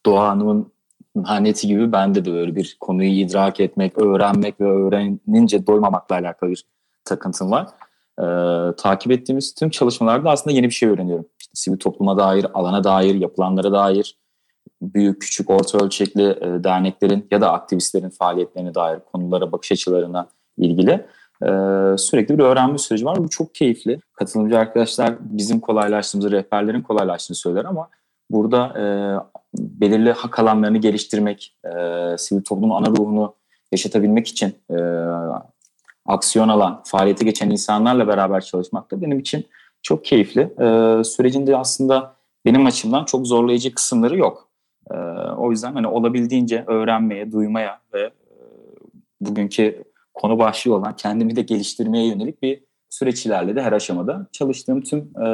Doğa 0.07 0.35
laneti 1.16 1.66
gibi 1.66 1.93
bende 1.93 2.25
de 2.25 2.33
böyle 2.33 2.57
bir 2.57 2.76
konuyu 2.81 3.11
idrak 3.11 3.61
etmek, 3.61 3.99
öğrenmek 3.99 4.61
ve 4.61 4.64
öğrenince 4.64 5.66
doymamakla 5.66 6.16
alakalı 6.16 6.50
bir 6.50 6.64
takıntım 7.05 7.50
var. 7.50 7.66
Ee, 8.21 8.76
takip 8.76 9.12
ettiğimiz 9.12 9.55
tüm 9.55 9.71
çalışmalarda 9.71 10.31
aslında 10.31 10.57
yeni 10.57 10.66
bir 10.66 10.75
şey 10.75 10.88
öğreniyorum. 10.88 11.26
İşte 11.40 11.50
sivil 11.55 11.78
topluma 11.78 12.19
dair, 12.19 12.47
alana 12.55 12.85
dair, 12.85 13.14
yapılanlara 13.14 13.73
dair, 13.73 14.19
büyük, 14.83 15.23
küçük, 15.23 15.50
orta 15.50 15.78
ölçekli 15.78 16.23
e, 16.23 16.64
derneklerin 16.64 17.26
ya 17.31 17.40
da 17.40 17.52
aktivistlerin 17.52 18.11
faaliyetlerine 18.11 18.75
dair 18.75 19.00
konulara, 19.12 19.52
bakış 19.52 19.73
açılarına 19.73 20.28
ilgili 20.59 21.07
e, 21.43 21.49
sürekli 21.99 22.38
bir 22.38 22.43
öğrenme 22.43 22.78
süreci 22.78 23.05
var. 23.05 23.19
Bu 23.19 23.28
çok 23.28 23.55
keyifli. 23.55 24.00
Katılımcı 24.12 24.59
arkadaşlar 24.59 25.14
bizim 25.21 25.61
kolaylaştığımızı, 25.61 26.31
rehberlerin 26.31 26.83
kolaylaştığını 26.83 27.37
söyler 27.37 27.64
ama 27.64 27.88
burada 28.31 28.66
e, 28.78 28.85
belirli 29.59 30.12
hak 30.12 30.38
alanlarını 30.38 30.78
geliştirmek, 30.78 31.57
e, 31.64 31.71
sivil 32.19 32.43
toplumun 32.43 32.75
ana 32.75 32.87
ruhunu 32.87 33.35
yaşatabilmek 33.73 34.28
için 34.28 34.55
e, 34.71 34.76
aksiyon 36.07 36.49
alan, 36.49 36.83
faaliyete 36.85 37.25
geçen 37.25 37.50
insanlarla 37.50 38.09
beraber 38.09 38.40
çalışmak 38.40 38.90
da 38.90 39.02
benim 39.02 39.19
için 39.19 39.47
çok 39.83 40.05
keyifli. 40.05 40.40
E, 40.40 41.05
sürecinde 41.05 41.57
aslında 41.57 42.16
benim 42.45 42.66
açımdan 42.66 43.05
çok 43.05 43.26
zorlayıcı 43.26 43.75
kısımları 43.75 44.19
yok. 44.19 44.49
E, 44.90 44.95
o 45.37 45.50
yüzden 45.50 45.73
hani 45.73 45.87
olabildiğince 45.87 46.64
öğrenmeye, 46.66 47.33
duymaya 47.33 47.81
ve 47.95 48.00
e, 48.02 48.11
bugünkü 49.21 49.85
konu 50.16 50.38
başlığı 50.38 50.75
olan 50.75 50.96
kendimi 50.96 51.37
de 51.37 51.42
geliştirmeye 51.42 52.06
yönelik 52.06 52.42
bir 52.42 52.64
süreç 52.90 53.26
ilerledi 53.26 53.61
her 53.61 53.73
aşamada. 53.73 54.26
Çalıştığım 54.32 54.80
tüm 54.80 54.99
e, 54.99 55.28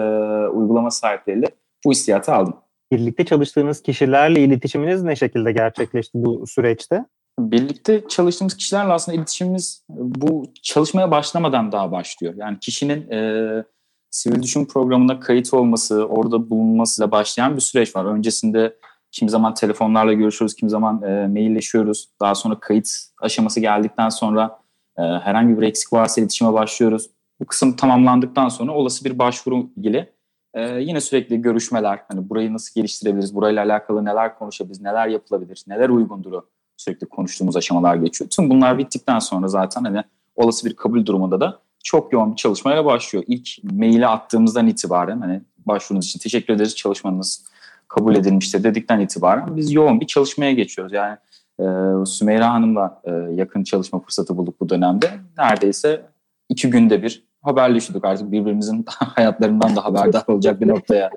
uygulama 0.48 0.90
sahipleriyle 0.90 1.46
bu 1.84 1.90
hissiyatı 1.90 2.32
aldım. 2.32 2.54
Birlikte 2.92 3.24
çalıştığınız 3.24 3.82
kişilerle 3.82 4.40
iletişiminiz 4.40 5.02
ne 5.02 5.16
şekilde 5.16 5.52
gerçekleşti 5.52 6.12
bu 6.14 6.46
süreçte? 6.46 7.04
Birlikte 7.40 8.08
çalıştığımız 8.08 8.56
kişilerle 8.56 8.92
aslında 8.92 9.18
iletişimimiz 9.18 9.84
bu 9.88 10.44
çalışmaya 10.62 11.10
başlamadan 11.10 11.72
daha 11.72 11.92
başlıyor. 11.92 12.34
Yani 12.36 12.58
kişinin 12.60 13.10
e, 13.10 13.64
sivil 14.10 14.42
düşün 14.42 14.64
programına 14.64 15.20
kayıt 15.20 15.54
olması, 15.54 16.06
orada 16.06 16.50
bulunmasıyla 16.50 17.10
başlayan 17.10 17.56
bir 17.56 17.60
süreç 17.60 17.96
var. 17.96 18.04
Öncesinde 18.04 18.76
kimi 19.10 19.30
zaman 19.30 19.54
telefonlarla 19.54 20.12
görüşüyoruz, 20.12 20.54
kimi 20.54 20.70
zaman 20.70 21.02
e, 21.02 21.26
mailleşiyoruz. 21.26 22.08
Daha 22.20 22.34
sonra 22.34 22.60
kayıt 22.60 22.88
aşaması 23.20 23.60
geldikten 23.60 24.08
sonra 24.08 24.61
e, 24.98 25.02
herhangi 25.02 25.60
bir 25.60 25.66
eksik 25.66 25.92
varsa 25.92 26.20
iletişime 26.20 26.52
başlıyoruz. 26.52 27.10
Bu 27.40 27.46
kısım 27.46 27.76
tamamlandıktan 27.76 28.48
sonra 28.48 28.72
olası 28.72 29.04
bir 29.04 29.18
başvuru 29.18 29.66
ilgili 29.76 30.12
e, 30.54 30.80
yine 30.80 31.00
sürekli 31.00 31.42
görüşmeler. 31.42 32.00
Hani 32.08 32.28
burayı 32.28 32.52
nasıl 32.52 32.80
geliştirebiliriz, 32.80 33.34
burayla 33.34 33.64
alakalı 33.64 34.04
neler 34.04 34.38
konuşabiliriz, 34.38 34.80
neler 34.80 35.08
yapılabilir, 35.08 35.64
neler 35.68 35.88
uygundur 35.88 36.42
sürekli 36.76 37.06
konuştuğumuz 37.06 37.56
aşamalar 37.56 37.96
geçiyor. 37.96 38.30
Tüm 38.30 38.50
bunlar 38.50 38.78
bittikten 38.78 39.18
sonra 39.18 39.48
zaten 39.48 39.84
hani 39.84 40.02
olası 40.36 40.66
bir 40.66 40.76
kabul 40.76 41.06
durumunda 41.06 41.40
da 41.40 41.58
çok 41.84 42.12
yoğun 42.12 42.30
bir 42.30 42.36
çalışmaya 42.36 42.84
başlıyor. 42.84 43.24
İlk 43.26 43.48
maili 43.72 44.06
attığımızdan 44.06 44.66
itibaren 44.66 45.20
hani 45.20 45.42
başvurunuz 45.66 46.06
için 46.06 46.18
teşekkür 46.18 46.54
ederiz 46.54 46.76
çalışmanız 46.76 47.44
kabul 47.88 48.16
edilmiştir 48.16 48.64
dedikten 48.64 49.00
itibaren 49.00 49.56
biz 49.56 49.72
yoğun 49.72 50.00
bir 50.00 50.06
çalışmaya 50.06 50.52
geçiyoruz. 50.52 50.92
Yani 50.92 51.16
e, 51.60 51.64
Sümeyra 52.06 52.52
Hanım'la 52.52 53.02
e, 53.04 53.10
yakın 53.10 53.64
çalışma 53.64 54.00
fırsatı 54.00 54.36
bulduk 54.36 54.60
bu 54.60 54.68
dönemde. 54.68 55.10
Neredeyse 55.38 56.06
iki 56.48 56.70
günde 56.70 57.02
bir 57.02 57.24
haberleşiyorduk 57.42 58.04
artık 58.04 58.32
birbirimizin 58.32 58.84
hayatlarından 58.98 59.76
da 59.76 59.84
haberdar 59.84 60.24
olacak 60.26 60.60
bir 60.60 60.68
noktaya 60.68 61.10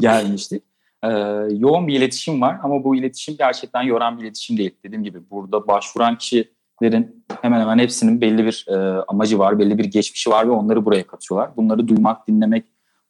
gelmiştik. 0.00 0.62
Ee, 1.04 1.08
yoğun 1.50 1.86
bir 1.86 1.98
iletişim 1.98 2.40
var 2.40 2.58
ama 2.62 2.84
bu 2.84 2.96
iletişim 2.96 3.36
gerçekten 3.38 3.82
yoran 3.82 4.18
bir 4.18 4.24
iletişim 4.24 4.56
değil. 4.56 4.74
Dediğim 4.84 5.04
gibi 5.04 5.30
burada 5.30 5.66
başvuran 5.66 6.18
kişilerin 6.18 7.24
hemen 7.42 7.60
hemen 7.60 7.78
hepsinin 7.78 8.20
belli 8.20 8.46
bir 8.46 8.66
e, 8.68 8.74
amacı 9.08 9.38
var, 9.38 9.58
belli 9.58 9.78
bir 9.78 9.84
geçmişi 9.84 10.30
var 10.30 10.46
ve 10.46 10.50
onları 10.50 10.84
buraya 10.84 11.06
katıyorlar. 11.06 11.56
Bunları 11.56 11.88
duymak, 11.88 12.28
dinlemek, 12.28 12.64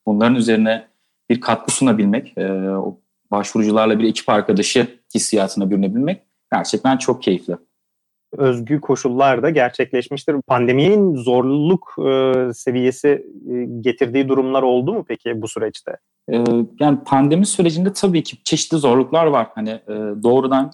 bunların 0.07 0.35
üzerine 0.35 0.89
bir 1.31 1.41
katkı 1.41 1.73
sunabilmek, 1.73 2.39
e, 2.39 2.53
o 2.71 3.01
başvurucularla 3.31 3.99
bir 3.99 4.09
ekip 4.09 4.29
arkadaşı 4.29 4.87
hissiyatına 5.15 5.71
bürünebilmek 5.71 6.23
gerçekten 6.53 6.97
çok 6.97 7.23
keyifli. 7.23 7.57
Özgü 8.37 8.81
koşullar 8.81 9.43
da 9.43 9.51
gerçekleşmiştir. 9.51 10.37
Pandeminin 10.47 11.17
zorluk 11.17 11.95
e, 11.99 12.33
seviyesi 12.55 13.27
e, 13.51 13.65
getirdiği 13.81 14.29
durumlar 14.29 14.63
oldu 14.63 14.93
mu 14.93 15.05
peki 15.09 15.43
bu 15.43 15.49
süreçte? 15.49 15.97
E, 16.33 16.45
yani 16.81 16.99
pandemi 17.07 17.47
sürecinde 17.47 17.93
tabii 17.93 18.23
ki 18.23 18.37
çeşitli 18.45 18.77
zorluklar 18.77 19.27
var. 19.27 19.49
Hani 19.55 19.71
e, 19.71 19.95
doğrudan 20.23 20.71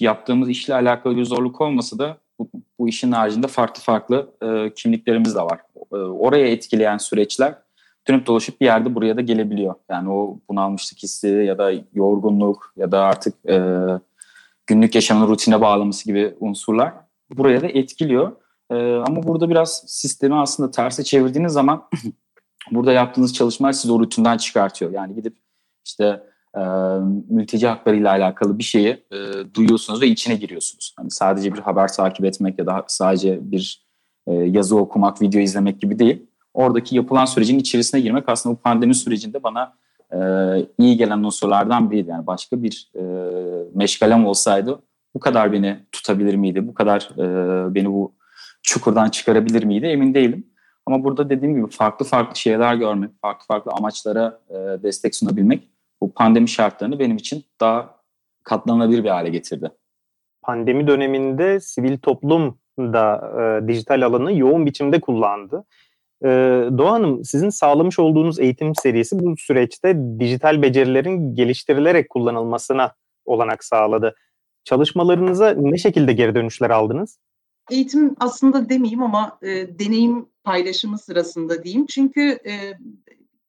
yaptığımız 0.00 0.48
işle 0.48 0.74
alakalı 0.74 1.16
bir 1.16 1.24
zorluk 1.24 1.60
olmasa 1.60 1.98
da 1.98 2.16
bu, 2.38 2.50
bu 2.78 2.88
işin 2.88 3.12
haricinde 3.12 3.46
farklı 3.46 3.82
farklı 3.82 4.30
e, 4.42 4.74
kimliklerimiz 4.74 5.34
de 5.34 5.40
var. 5.40 5.60
E, 5.92 5.96
oraya 5.96 6.46
etkileyen 6.46 6.98
süreçler 6.98 7.54
dönüp 8.08 8.26
dolaşıp 8.26 8.60
bir 8.60 8.66
yerde 8.66 8.94
buraya 8.94 9.16
da 9.16 9.20
gelebiliyor. 9.20 9.74
Yani 9.90 10.10
o 10.10 10.38
bunalmışlık 10.48 11.02
hissi 11.02 11.28
ya 11.28 11.58
da 11.58 11.72
yorgunluk 11.94 12.72
ya 12.76 12.92
da 12.92 13.00
artık 13.00 13.34
e, 13.48 13.58
günlük 14.66 14.94
yaşamın 14.94 15.28
rutine 15.28 15.60
bağlaması 15.60 16.04
gibi 16.04 16.34
unsurlar 16.40 16.94
buraya 17.30 17.60
da 17.60 17.66
etkiliyor. 17.66 18.32
E, 18.70 18.94
ama 18.94 19.22
burada 19.22 19.50
biraz 19.50 19.84
sistemi 19.86 20.34
aslında 20.34 20.70
terse 20.70 21.04
çevirdiğiniz 21.04 21.52
zaman 21.52 21.88
burada 22.70 22.92
yaptığınız 22.92 23.34
çalışmalar 23.34 23.72
sizi 23.72 23.92
o 23.92 24.00
rutinden 24.00 24.36
çıkartıyor. 24.36 24.92
Yani 24.92 25.14
gidip 25.14 25.36
işte 25.84 26.22
e, 26.56 26.60
mülteci 27.28 27.66
hakları 27.66 27.96
ile 27.96 28.08
alakalı 28.08 28.58
bir 28.58 28.64
şeyi 28.64 29.04
e, 29.12 29.16
duyuyorsunuz 29.54 30.00
ve 30.02 30.06
içine 30.06 30.34
giriyorsunuz. 30.34 30.94
Hani 30.96 31.10
sadece 31.10 31.54
bir 31.54 31.58
haber 31.58 31.92
takip 31.92 32.24
etmek 32.24 32.58
ya 32.58 32.66
da 32.66 32.84
sadece 32.86 33.50
bir 33.50 33.86
e, 34.26 34.32
yazı 34.34 34.76
okumak, 34.76 35.22
video 35.22 35.40
izlemek 35.40 35.80
gibi 35.80 35.98
değil. 35.98 36.26
Oradaki 36.54 36.96
yapılan 36.96 37.24
sürecin 37.24 37.58
içerisine 37.58 38.00
girmek 38.00 38.28
aslında 38.28 38.56
bu 38.56 38.60
pandemi 38.60 38.94
sürecinde 38.94 39.42
bana 39.42 39.74
e, 40.12 40.18
iyi 40.78 40.96
gelen 40.96 41.18
unsurlardan 41.18 41.90
biriydi. 41.90 42.10
Yani 42.10 42.26
başka 42.26 42.62
bir 42.62 42.90
e, 42.96 43.02
meşgalem 43.74 44.26
olsaydı 44.26 44.82
bu 45.14 45.20
kadar 45.20 45.52
beni 45.52 45.76
tutabilir 45.92 46.34
miydi? 46.34 46.68
Bu 46.68 46.74
kadar 46.74 47.10
e, 47.18 47.74
beni 47.74 47.86
bu 47.86 48.12
çukurdan 48.62 49.08
çıkarabilir 49.08 49.64
miydi? 49.64 49.86
Emin 49.86 50.14
değilim. 50.14 50.46
Ama 50.86 51.04
burada 51.04 51.30
dediğim 51.30 51.54
gibi 51.54 51.70
farklı 51.70 52.06
farklı 52.06 52.36
şeyler 52.36 52.74
görmek, 52.74 53.10
farklı 53.20 53.46
farklı 53.46 53.72
amaçlara 53.72 54.40
e, 54.50 54.54
destek 54.82 55.14
sunabilmek 55.14 55.68
bu 56.00 56.12
pandemi 56.12 56.48
şartlarını 56.48 56.98
benim 56.98 57.16
için 57.16 57.44
daha 57.60 57.96
katlanılabilir 58.44 59.04
bir 59.04 59.08
hale 59.08 59.30
getirdi. 59.30 59.70
Pandemi 60.42 60.86
döneminde 60.86 61.60
sivil 61.60 61.98
toplum 61.98 62.58
da 62.78 63.32
e, 63.40 63.68
dijital 63.68 64.02
alanı 64.02 64.38
yoğun 64.38 64.66
biçimde 64.66 65.00
kullandı. 65.00 65.64
E, 66.24 66.28
Doğa 66.78 66.92
Hanım, 66.92 67.24
sizin 67.24 67.50
sağlamış 67.50 67.98
olduğunuz 67.98 68.40
eğitim 68.40 68.74
serisi 68.74 69.18
bu 69.18 69.36
süreçte 69.36 69.96
dijital 70.18 70.62
becerilerin 70.62 71.34
geliştirilerek 71.34 72.08
kullanılmasına 72.08 72.92
olanak 73.24 73.64
sağladı. 73.64 74.14
Çalışmalarınıza 74.64 75.50
ne 75.50 75.78
şekilde 75.78 76.12
geri 76.12 76.34
dönüşler 76.34 76.70
aldınız? 76.70 77.18
Eğitim 77.70 78.14
aslında 78.20 78.68
demeyeyim 78.68 79.02
ama 79.02 79.38
e, 79.42 79.78
deneyim 79.78 80.26
paylaşımı 80.44 80.98
sırasında 80.98 81.64
diyeyim. 81.64 81.86
Çünkü 81.86 82.38
e, 82.46 82.54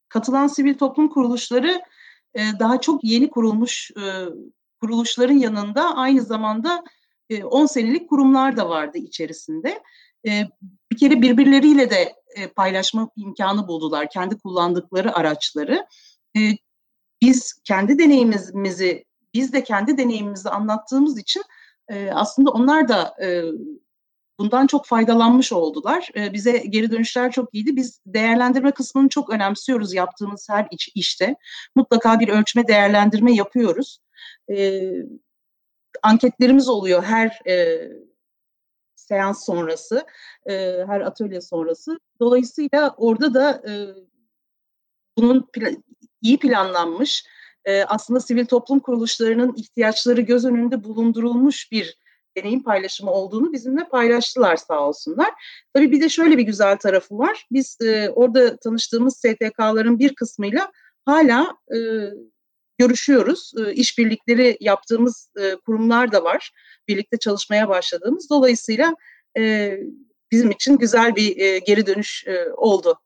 katılan 0.09 0.47
sivil 0.47 0.73
toplum 0.73 1.07
kuruluşları 1.07 1.81
e, 2.35 2.41
daha 2.59 2.81
çok 2.81 3.03
yeni 3.03 3.29
kurulmuş 3.29 3.91
e, 3.91 4.03
kuruluşların 4.81 5.37
yanında 5.37 5.95
aynı 5.95 6.21
zamanda 6.21 6.83
10 7.43 7.65
senelik 7.65 8.09
kurumlar 8.09 8.57
da 8.57 8.69
vardı 8.69 8.97
içerisinde. 8.97 9.81
Bir 10.91 10.97
kere 10.97 11.21
birbirleriyle 11.21 11.89
de 11.89 12.13
paylaşma 12.55 13.09
imkanı 13.15 13.67
buldular, 13.67 14.09
kendi 14.09 14.37
kullandıkları 14.37 15.15
araçları. 15.15 15.87
Biz 17.21 17.61
kendi 17.63 17.99
deneyimimizi, 17.99 19.05
biz 19.33 19.53
de 19.53 19.63
kendi 19.63 19.97
deneyimimizi 19.97 20.49
anlattığımız 20.49 21.17
için 21.17 21.43
aslında 22.11 22.51
onlar 22.51 22.87
da 22.87 23.15
bundan 24.39 24.67
çok 24.67 24.85
faydalanmış 24.85 25.53
oldular. 25.53 26.09
bize 26.33 26.57
geri 26.57 26.91
dönüşler 26.91 27.31
çok 27.31 27.53
iyiydi. 27.53 27.75
Biz 27.75 28.01
değerlendirme 28.05 28.71
kısmını 28.71 29.09
çok 29.09 29.29
önemsiyoruz 29.29 29.93
yaptığımız 29.93 30.47
her 30.49 30.67
iş, 30.71 30.89
işte. 30.95 31.35
Mutlaka 31.75 32.19
bir 32.19 32.29
ölçme 32.29 32.67
değerlendirme 32.67 33.33
yapıyoruz. 33.33 33.99
anketlerimiz 36.03 36.69
oluyor 36.69 37.03
her 37.03 37.41
seans 39.03 39.45
sonrası, 39.45 40.05
her 40.87 41.01
atölye 41.01 41.41
sonrası. 41.41 41.99
Dolayısıyla 42.19 42.95
orada 42.97 43.33
da 43.33 43.63
bunun 45.17 45.49
iyi 46.21 46.39
planlanmış, 46.39 47.25
aslında 47.87 48.19
sivil 48.19 48.45
toplum 48.45 48.79
kuruluşlarının 48.79 49.53
ihtiyaçları 49.57 50.21
göz 50.21 50.45
önünde 50.45 50.83
bulundurulmuş 50.83 51.71
bir 51.71 51.97
deneyim 52.37 52.63
paylaşımı 52.63 53.11
olduğunu 53.11 53.53
bizimle 53.53 53.87
paylaştılar 53.87 54.55
sağ 54.55 54.87
olsunlar. 54.87 55.31
Tabii 55.73 55.91
bir 55.91 56.01
de 56.01 56.09
şöyle 56.09 56.37
bir 56.37 56.43
güzel 56.43 56.77
tarafı 56.77 57.17
var. 57.17 57.47
Biz 57.51 57.77
e, 57.81 58.09
orada 58.09 58.57
tanıştığımız 58.57 59.17
STK'ların 59.17 59.99
bir 59.99 60.15
kısmıyla 60.15 60.71
hala 61.05 61.57
e, 61.75 61.77
görüşüyoruz. 62.83 63.51
E, 63.57 63.73
işbirlikleri 63.73 64.57
yaptığımız 64.59 65.29
e, 65.39 65.55
kurumlar 65.55 66.11
da 66.11 66.23
var. 66.23 66.51
Birlikte 66.87 67.17
çalışmaya 67.17 67.69
başladığımız. 67.69 68.29
Dolayısıyla 68.29 68.95
e, 69.37 69.73
bizim 70.31 70.51
için 70.51 70.77
güzel 70.77 71.15
bir 71.15 71.37
e, 71.37 71.59
geri 71.59 71.85
dönüş 71.85 72.27
e, 72.27 72.53
oldu. 72.57 72.99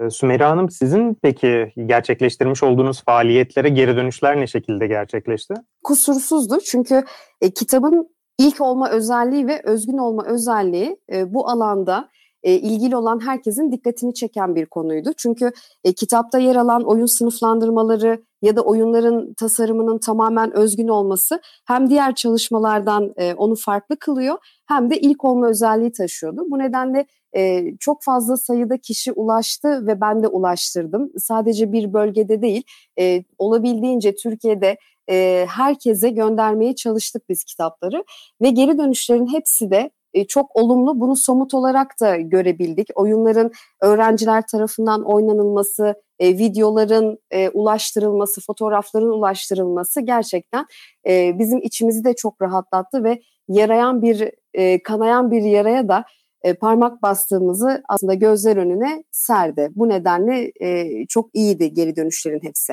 E, 0.00 0.10
Sümeyra 0.10 0.50
Hanım 0.50 0.70
sizin 0.70 1.14
peki 1.22 1.72
gerçekleştirmiş 1.86 2.62
olduğunuz 2.62 3.02
faaliyetlere 3.04 3.68
geri 3.68 3.96
dönüşler 3.96 4.40
ne 4.40 4.46
şekilde 4.46 4.86
gerçekleşti? 4.86 5.54
Kusursuzdu 5.84 6.60
çünkü 6.60 7.04
e, 7.40 7.50
kitabın 7.50 8.08
ilk 8.38 8.60
olma 8.60 8.90
özelliği 8.90 9.46
ve 9.46 9.62
özgün 9.64 9.98
olma 9.98 10.26
özelliği 10.26 10.96
e, 11.12 11.34
bu 11.34 11.48
alanda 11.48 12.08
e, 12.42 12.52
ilgili 12.54 12.96
olan 12.96 13.26
herkesin 13.26 13.72
dikkatini 13.72 14.14
çeken 14.14 14.54
bir 14.54 14.66
konuydu. 14.66 15.10
Çünkü 15.16 15.52
e, 15.84 15.92
kitapta 15.92 16.38
yer 16.38 16.56
alan 16.56 16.82
oyun 16.82 17.18
sınıflandırmaları 17.18 18.22
ya 18.42 18.56
da 18.56 18.60
oyunların 18.60 19.34
tasarımının 19.34 19.98
tamamen 19.98 20.56
özgün 20.56 20.88
olması 20.88 21.40
hem 21.66 21.90
diğer 21.90 22.14
çalışmalardan 22.14 23.12
e, 23.16 23.34
onu 23.34 23.54
farklı 23.56 23.96
kılıyor 23.98 24.36
hem 24.68 24.90
de 24.90 25.00
ilk 25.00 25.24
olma 25.24 25.48
özelliği 25.48 25.92
taşıyordu. 25.92 26.42
Bu 26.50 26.58
nedenle 26.58 27.06
e, 27.36 27.64
çok 27.80 28.02
fazla 28.02 28.36
sayıda 28.36 28.78
kişi 28.78 29.12
ulaştı 29.12 29.86
ve 29.86 30.00
ben 30.00 30.22
de 30.22 30.28
ulaştırdım. 30.28 31.12
Sadece 31.18 31.72
bir 31.72 31.92
bölgede 31.92 32.42
değil, 32.42 32.62
e, 33.00 33.24
olabildiğince 33.38 34.14
Türkiye'de 34.14 34.76
e, 35.10 35.46
herkese 35.48 36.10
göndermeye 36.10 36.74
çalıştık 36.74 37.28
biz 37.28 37.44
kitapları 37.44 38.04
ve 38.42 38.50
geri 38.50 38.78
dönüşlerin 38.78 39.32
hepsi 39.32 39.70
de 39.70 39.90
e, 40.14 40.24
çok 40.26 40.56
olumlu. 40.56 41.00
Bunu 41.00 41.16
somut 41.16 41.54
olarak 41.54 42.00
da 42.00 42.16
görebildik. 42.16 42.88
Oyunların 42.94 43.50
öğrenciler 43.82 44.46
tarafından 44.46 45.02
oynanılması, 45.04 45.94
e, 46.22 46.38
videoların 46.38 47.18
e, 47.30 47.48
ulaştırılması, 47.48 48.40
fotoğrafların 48.40 49.08
ulaştırılması 49.08 50.00
gerçekten 50.00 50.66
e, 51.06 51.38
bizim 51.38 51.58
içimizi 51.58 52.04
de 52.04 52.14
çok 52.14 52.42
rahatlattı 52.42 53.04
ve 53.04 53.22
yarayan 53.48 54.02
bir, 54.02 54.30
e, 54.54 54.82
kanayan 54.82 55.30
bir 55.30 55.42
yaraya 55.42 55.88
da 55.88 56.04
e, 56.42 56.54
parmak 56.54 57.02
bastığımızı 57.02 57.82
aslında 57.88 58.14
gözler 58.14 58.56
önüne 58.56 59.04
serdi. 59.10 59.68
Bu 59.74 59.88
nedenle 59.88 60.52
e, 60.60 61.06
çok 61.06 61.30
iyiydi 61.34 61.74
geri 61.74 61.96
dönüşlerin 61.96 62.40
hepsi. 62.42 62.72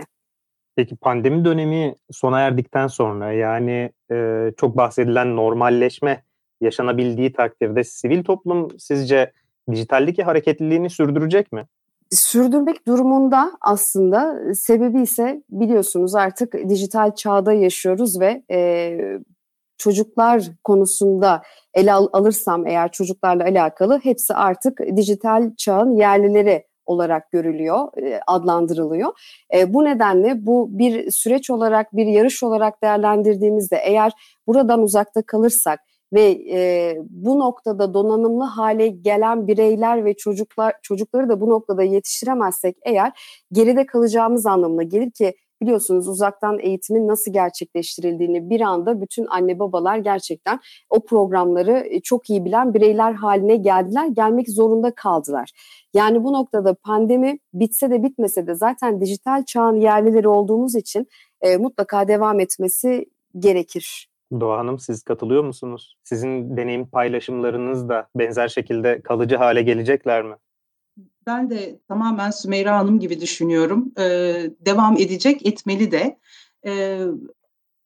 Peki 0.75 0.96
pandemi 0.96 1.46
dönemi 1.46 1.95
sona 2.12 2.39
erdikten 2.39 2.88
sonra 2.88 3.32
yani 3.34 3.91
e, 4.12 4.47
çok 4.58 4.78
bahsedilen 4.78 5.36
normalleşme 5.36 6.23
yaşanabildiği 6.62 7.34
takdirde 7.34 7.84
sivil 7.84 8.23
toplum 8.23 8.80
sizce 8.80 9.32
dijitaldeki 9.71 10.23
hareketliliğini 10.23 10.89
sürdürecek 10.89 11.52
mi? 11.52 11.65
Sürdürmek 12.12 12.88
durumunda 12.88 13.52
aslında 13.62 14.54
sebebi 14.56 15.02
ise 15.02 15.43
biliyorsunuz 15.50 16.15
artık 16.15 16.69
dijital 16.69 17.15
çağda 17.15 17.54
yaşıyoruz 17.54 18.19
ve 18.19 18.43
e, 18.52 18.98
çocuklar 19.78 20.43
konusunda 20.63 21.41
ele 21.74 21.93
al, 21.93 22.08
alırsam 22.13 22.67
eğer 22.67 22.91
çocuklarla 22.91 23.43
alakalı 23.43 24.00
hepsi 24.04 24.34
artık 24.34 24.80
dijital 24.95 25.56
çağın 25.58 25.95
yerlileri 25.95 26.69
olarak 26.86 27.32
görülüyor, 27.32 27.88
adlandırılıyor. 28.28 29.13
Bu 29.67 29.86
nedenle 29.86 30.45
bu 30.45 30.67
bir 30.72 31.12
süreç 31.12 31.50
olarak, 31.50 31.95
bir 31.95 32.06
yarış 32.06 32.43
olarak 32.43 32.84
değerlendirdiğimizde 32.84 33.78
eğer 33.78 34.12
buradan 34.48 34.82
uzakta 34.82 35.22
kalırsak 35.22 35.80
ve 36.13 36.38
e, 36.52 36.98
bu 37.10 37.39
noktada 37.39 37.93
donanımlı 37.93 38.43
hale 38.43 38.88
gelen 38.88 39.48
bireyler 39.48 40.06
ve 40.06 40.13
çocuklar 40.13 40.74
çocukları 40.82 41.30
da 41.30 41.41
bu 41.41 41.50
noktada 41.50 41.84
yetiştiremezsek 41.84 42.78
eğer 42.86 43.12
geride 43.52 43.86
kalacağımız 43.86 44.45
anlamına 44.45 44.84
gelir 44.84 45.12
ki 45.12 45.34
biliyorsunuz 45.62 46.08
uzaktan 46.08 46.60
eğitimin 46.60 47.08
nasıl 47.08 47.34
gerçekleştirildiğini 47.34 48.50
bir 48.50 48.62
anda 48.62 49.02
bütün 49.02 49.26
anne 49.26 49.60
babalar 49.60 49.98
gerçekten 49.98 50.60
o 50.89 51.06
programları 51.06 52.00
çok 52.04 52.30
iyi 52.30 52.45
bilen 52.45 52.74
bireyler 52.74 53.13
haline 53.13 53.56
geldiler, 53.56 54.08
gelmek 54.08 54.50
zorunda 54.50 54.95
kaldılar. 54.95 55.52
Yani 55.93 56.24
bu 56.24 56.34
noktada 56.34 56.74
pandemi 56.74 57.39
bitse 57.54 57.91
de 57.91 58.04
bitmese 58.04 58.48
de 58.48 58.56
zaten 58.56 59.02
dijital 59.02 59.43
çağın 59.45 59.80
yerlileri 59.80 60.28
olduğumuz 60.28 60.76
için 60.76 61.08
e, 61.41 61.58
mutlaka 61.58 62.08
devam 62.08 62.39
etmesi 62.39 63.06
gerekir. 63.39 64.09
Doğa 64.32 64.58
Hanım 64.58 64.80
siz 64.80 65.04
katılıyor 65.04 65.44
musunuz? 65.44 65.98
Sizin 66.04 66.58
deneyim 66.58 66.86
paylaşımlarınız 66.86 67.89
da 67.89 68.10
benzer 68.15 68.48
şekilde 68.48 69.02
kalıcı 69.02 69.36
hale 69.36 69.62
gelecekler 69.62 70.24
mi? 70.24 70.36
Ben 71.26 71.50
de 71.50 71.80
tamamen 71.88 72.32
Sümeyra 72.32 72.78
Hanım 72.78 73.00
gibi 73.00 73.22
düşünüyorum. 73.22 73.92
Ee, 74.00 74.52
devam 74.60 74.98
edecek, 74.98 75.46
etmeli 75.46 75.92
de. 75.92 76.20
Ee, 76.65 77.06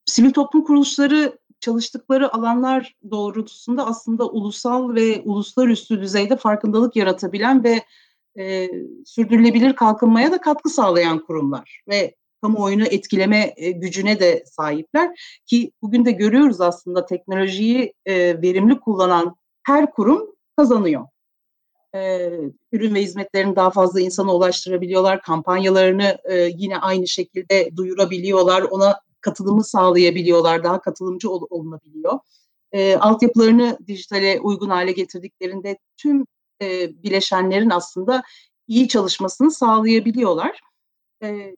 sivil 0.06 0.32
toplum 0.32 0.64
kuruluşları 0.64 1.38
çalıştıkları 1.60 2.34
alanlar 2.34 2.96
doğrultusunda 3.12 3.88
aslında 3.88 4.30
ulusal 4.30 4.96
ve 4.96 5.22
uluslararası 5.26 6.02
düzeyde 6.02 6.38
farkındalık 6.38 6.96
yaratabilen 6.96 7.64
ve 7.64 7.84
e, 8.38 8.70
sürdürülebilir 9.06 9.74
kalkınmaya 9.74 10.32
da 10.32 10.42
katkı 10.42 10.70
sağlayan 10.70 11.20
kurumlar 11.20 11.82
ve 11.90 12.16
kamuoyunu 12.44 12.84
etkileme 12.84 13.54
e, 13.58 13.72
gücüne 13.72 14.20
de 14.20 14.44
sahipler 14.46 15.40
ki 15.46 15.72
bugün 15.82 16.06
de 16.06 16.12
görüyoruz 16.12 16.62
aslında 16.62 17.06
teknolojiyi 17.06 17.94
e, 18.06 18.42
verimli 18.42 18.80
kullanan 18.80 19.36
her 19.64 19.92
kurum 19.92 20.36
kazanıyor. 20.58 21.08
E, 21.96 22.30
ürün 22.72 22.96
ve 22.96 23.02
hizmetlerini 23.02 23.56
daha 23.56 23.70
fazla 23.72 24.02
insana 24.02 24.36
ulaştırabiliyorlar, 24.36 25.22
kampanyalarını 25.22 26.18
yine 26.58 26.78
aynı 26.78 27.08
şekilde 27.08 27.70
duyurabiliyorlar, 27.78 28.62
ona 28.62 29.00
katılımı 29.22 29.64
sağlayabiliyorlar, 29.64 30.64
daha 30.64 30.82
katılımcı 30.82 31.30
ol, 31.30 31.48
olunabiliyor. 31.50 32.20
E, 32.72 32.96
altyapılarını 32.96 33.78
dijitale 33.88 34.40
uygun 34.40 34.70
hale 34.70 34.92
getirdiklerinde 34.92 35.78
tüm 35.98 36.26
e, 36.62 36.90
bileşenlerin 37.04 37.70
aslında 37.70 38.24
iyi 38.68 38.88
çalışmasını 38.88 39.52
sağlayabiliyorlar. 39.52 40.60
E, 41.24 41.56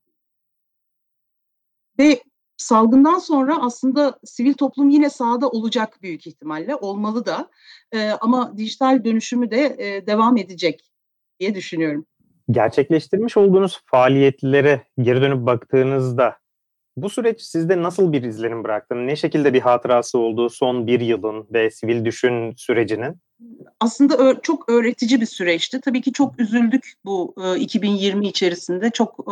ve 1.99 2.21
salgından 2.57 3.19
sonra 3.19 3.61
aslında 3.61 4.19
sivil 4.23 4.53
toplum 4.53 4.89
yine 4.89 5.09
sahada 5.09 5.49
olacak 5.49 5.97
büyük 6.01 6.27
ihtimalle, 6.27 6.75
olmalı 6.75 7.25
da. 7.25 7.49
E, 7.91 8.09
ama 8.09 8.57
dijital 8.57 9.03
dönüşümü 9.03 9.51
de 9.51 9.75
e, 9.79 10.07
devam 10.07 10.37
edecek 10.37 10.91
diye 11.39 11.55
düşünüyorum. 11.55 12.05
Gerçekleştirmiş 12.51 13.37
olduğunuz 13.37 13.81
faaliyetlere 13.85 14.81
geri 15.01 15.21
dönüp 15.21 15.45
baktığınızda 15.45 16.37
bu 16.97 17.09
süreç 17.09 17.41
sizde 17.41 17.83
nasıl 17.83 18.13
bir 18.13 18.23
izlenim 18.23 18.63
bıraktı? 18.63 19.07
Ne 19.07 19.15
şekilde 19.15 19.53
bir 19.53 19.61
hatırası 19.61 20.19
oldu 20.19 20.49
son 20.49 20.87
bir 20.87 20.99
yılın 20.99 21.47
ve 21.53 21.71
sivil 21.71 22.05
düşün 22.05 22.53
sürecinin? 22.57 23.21
Aslında 23.79 24.41
çok 24.41 24.69
öğretici 24.69 25.21
bir 25.21 25.25
süreçti. 25.25 25.81
Tabii 25.81 26.01
ki 26.01 26.13
çok 26.13 26.39
üzüldük 26.39 26.93
bu 27.05 27.35
2020 27.59 28.27
içerisinde. 28.27 28.89
Çok 28.89 29.27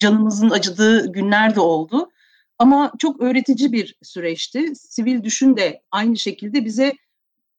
canımızın 0.00 0.50
acıdığı 0.50 1.12
günler 1.12 1.56
de 1.56 1.60
oldu. 1.60 2.10
Ama 2.58 2.92
çok 2.98 3.20
öğretici 3.20 3.72
bir 3.72 3.96
süreçti. 4.02 4.74
Sivil 4.76 5.22
düşün 5.22 5.56
de 5.56 5.82
aynı 5.90 6.16
şekilde 6.16 6.64
bize 6.64 6.92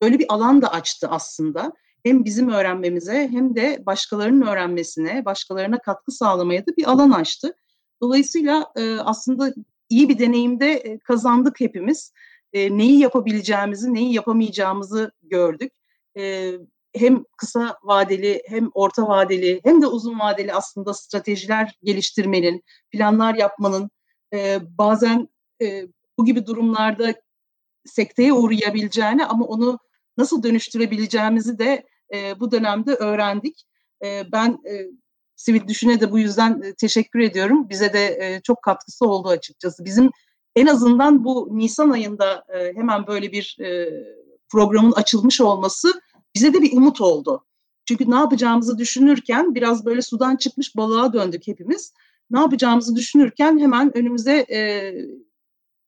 böyle 0.02 0.20
bir 0.20 0.26
alan 0.30 0.62
da 0.62 0.72
açtı 0.72 1.08
aslında. 1.10 1.74
Hem 2.04 2.26
bizim 2.26 2.50
öğrenmemize 2.50 3.28
hem 3.32 3.56
de 3.56 3.84
başkalarının 3.86 4.48
öğrenmesine, 4.48 5.26
başkalarına 5.26 5.80
katkı 5.80 6.12
sağlamaya 6.12 6.66
da 6.66 6.78
bir 6.78 6.92
alan 6.92 7.12
açtı. 7.12 7.54
Dolayısıyla 8.02 8.72
e, 8.76 8.96
aslında 8.96 9.54
iyi 9.90 10.10
bir 10.10 10.20
deneyimde 10.20 10.72
e, 10.74 11.00
kazandık 11.00 11.60
hepimiz. 11.60 12.14
e, 12.54 12.78
neyi 12.78 13.00
yapabileceğimizi, 13.00 13.94
neyi 13.94 14.14
yapamayacağımızı 14.14 15.12
gördük. 15.24 15.74
E, 16.18 16.54
hem 16.96 17.24
kısa 17.38 17.78
vadeli 17.84 18.42
hem 18.48 18.70
orta 18.74 19.08
vadeli 19.08 19.62
hem 19.64 19.82
de 19.82 19.88
uzun 19.88 20.20
vadeli 20.20 20.54
aslında 20.54 20.94
stratejiler 20.94 21.76
geliştirmenin, 21.84 22.64
planlar 22.92 23.36
yapmanın 23.36 23.90
e, 24.34 24.60
bazen 24.78 25.30
e, 25.62 25.88
bu 26.18 26.26
gibi 26.26 26.46
durumlarda 26.46 27.14
sekteye 27.86 28.34
uğrayabileceğini 28.34 29.26
ama 29.26 29.46
onu 29.46 29.80
nasıl 30.18 30.44
dönüştürebileceğimizi 30.44 31.60
de 31.60 31.86
e, 32.14 32.40
bu 32.40 32.52
dönemde 32.52 32.94
öğrendik. 32.94 33.64
E, 34.04 34.32
ben 34.32 34.52
e, 34.70 34.86
Sivil 35.36 35.68
Düşün'e 35.68 36.00
de 36.00 36.12
bu 36.12 36.20
yüzden 36.20 36.74
teşekkür 36.78 37.20
ediyorum. 37.20 37.70
Bize 37.70 37.94
de 37.94 38.06
e, 38.06 38.42
çok 38.42 38.62
katkısı 38.62 39.06
oldu 39.06 39.28
açıkçası. 39.28 39.86
Bizim 39.86 40.10
en 40.56 40.66
azından 40.66 41.24
bu 41.24 41.50
Nisan 41.52 41.90
ayında 41.90 42.46
e, 42.54 42.74
hemen 42.76 43.08
böyle 43.08 43.32
bir 43.32 43.58
e, 43.62 43.90
programın 44.50 44.92
açılmış 44.92 45.42
olması 45.42 46.02
bize 46.36 46.54
de 46.54 46.62
bir 46.62 46.78
umut 46.78 47.02
oldu. 47.02 47.46
Çünkü 47.86 48.12
ne 48.12 48.16
yapacağımızı 48.16 48.78
düşünürken 48.78 49.56
biraz 49.56 49.86
böyle 49.86 50.02
sudan 50.02 50.36
çıkmış 50.36 50.76
balığa 50.76 51.14
döndük 51.14 51.48
hepimiz. 51.48 51.94
Ne 52.32 52.40
yapacağımızı 52.40 52.96
düşünürken 52.96 53.60
hemen 53.60 53.98
önümüze 53.98 54.46
e, 54.52 54.92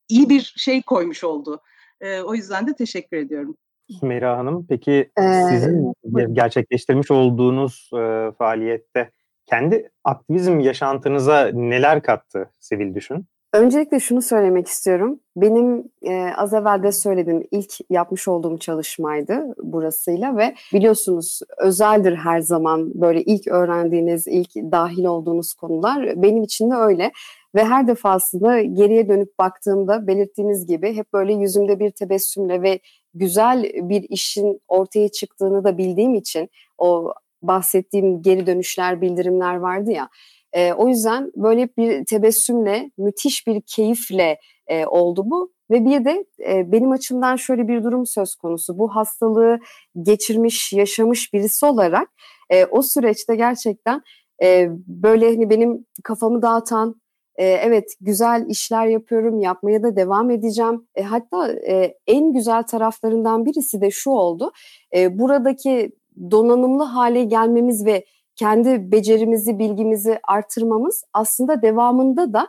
iyi 0.10 0.30
bir 0.30 0.54
şey 0.58 0.82
koymuş 0.82 1.24
oldu. 1.24 1.62
E, 2.02 2.22
o 2.22 2.36
yüzden 2.36 2.68
de 2.68 2.74
teşekkür 2.74 3.18
ediyorum. 3.18 3.58
Sümeyra 4.00 4.38
Hanım, 4.38 4.66
peki 4.70 5.12
ee, 5.20 5.44
sizin 5.50 5.94
gerçekleştirmiş 6.34 7.12
olduğunuz 7.12 7.90
e, 7.94 8.32
faaliyette 8.38 9.12
kendi 9.46 9.92
aktivizm 10.04 10.60
yaşantınıza 10.60 11.52
neler 11.54 12.04
kattı 12.04 12.50
Sivil 12.60 12.96
Düşün? 12.96 13.28
Öncelikle 13.54 14.00
şunu 14.00 14.22
söylemek 14.22 14.68
istiyorum. 14.68 15.20
Benim 15.36 15.84
e, 16.02 16.30
az 16.38 16.54
evvel 16.54 16.84
de 16.84 16.92
söylediğim 16.92 17.44
ilk 17.52 17.74
yapmış 17.90 18.28
olduğum 18.28 18.58
çalışmaydı 18.58 19.56
burasıyla 19.64 20.38
ve 20.38 20.56
biliyorsunuz 20.74 21.40
özeldir 21.58 22.16
her 22.16 22.40
zaman 22.40 23.02
böyle 23.02 23.24
ilk 23.24 23.48
öğrendiğiniz, 23.48 24.28
ilk 24.28 24.56
dahil 24.56 25.06
olduğunuz 25.06 25.54
konular. 25.54 26.22
Benim 26.22 26.44
için 26.44 26.72
de 26.72 26.76
öyle. 26.76 27.12
Ve 27.56 27.66
her 27.66 27.88
defasında 27.88 28.62
geriye 28.62 29.08
dönüp 29.08 29.40
baktığımda 29.40 30.08
belirttiğiniz 30.08 30.68
gibi 30.68 30.96
hep 30.96 31.14
böyle 31.14 31.34
yüzümde 31.34 31.80
bir 31.80 31.92
tebessümle 31.92 32.62
ve 32.62 32.80
güzel 33.14 33.64
bir 33.64 34.06
işin 34.10 34.62
ortaya 34.68 35.10
çıktığını 35.10 35.64
da 35.64 35.78
bildiğim 35.78 36.16
için 36.16 36.50
o 36.78 37.14
bahsettiğim 37.42 38.22
geri 38.22 38.48
dönüşler, 38.48 39.02
bildirimler 39.02 39.56
vardı 39.56 39.92
ya. 39.92 40.10
E, 40.54 40.74
o 40.74 40.88
yüzden 40.88 41.32
böyle 41.36 41.70
bir 41.78 42.06
tebessümle, 42.06 42.92
müthiş 42.98 43.48
bir 43.48 43.62
keyifle 43.62 44.40
e, 44.68 44.86
oldu 44.86 45.24
bu. 45.26 45.52
Ve 45.72 45.86
bir 45.86 46.06
de 46.06 46.26
e, 46.50 46.72
benim 46.72 46.92
açımdan 46.92 47.36
şöyle 47.36 47.68
bir 47.68 47.84
durum 47.84 48.06
söz 48.06 48.36
konusu. 48.36 48.78
Bu 48.80 48.96
hastalığı 48.96 49.60
geçirmiş, 50.02 50.74
yaşamış 50.74 51.34
birisi 51.34 51.66
olarak 51.66 52.10
e, 52.50 52.66
o 52.66 52.82
süreçte 52.82 53.36
gerçekten 53.36 54.02
e, 54.44 54.70
böyle 54.88 55.26
hani 55.26 55.50
benim 55.50 55.86
kafamı 56.04 56.42
dağıtan, 56.42 57.02
e, 57.36 57.46
evet 57.46 57.94
güzel 58.02 58.46
işler 58.48 58.86
yapıyorum, 58.86 59.40
yapmaya 59.40 59.84
da 59.84 59.96
devam 59.96 60.32
edeceğim. 60.32 60.88
E, 60.96 61.04
hatta 61.04 61.52
e, 61.52 61.98
en 62.08 62.34
güzel 62.34 62.64
taraflarından 62.64 63.46
birisi 63.46 63.82
de 63.82 63.92
şu 63.92 64.10
oldu. 64.10 64.52
E, 64.96 65.20
buradaki 65.20 65.92
donanımlı 66.32 66.84
hale 66.84 67.24
gelmemiz 67.24 67.86
ve 67.86 68.06
kendi 68.40 68.92
becerimizi, 68.92 69.60
bilgimizi 69.60 70.20
artırmamız 70.24 71.04
aslında 71.14 71.62
devamında 71.62 72.34
da 72.34 72.48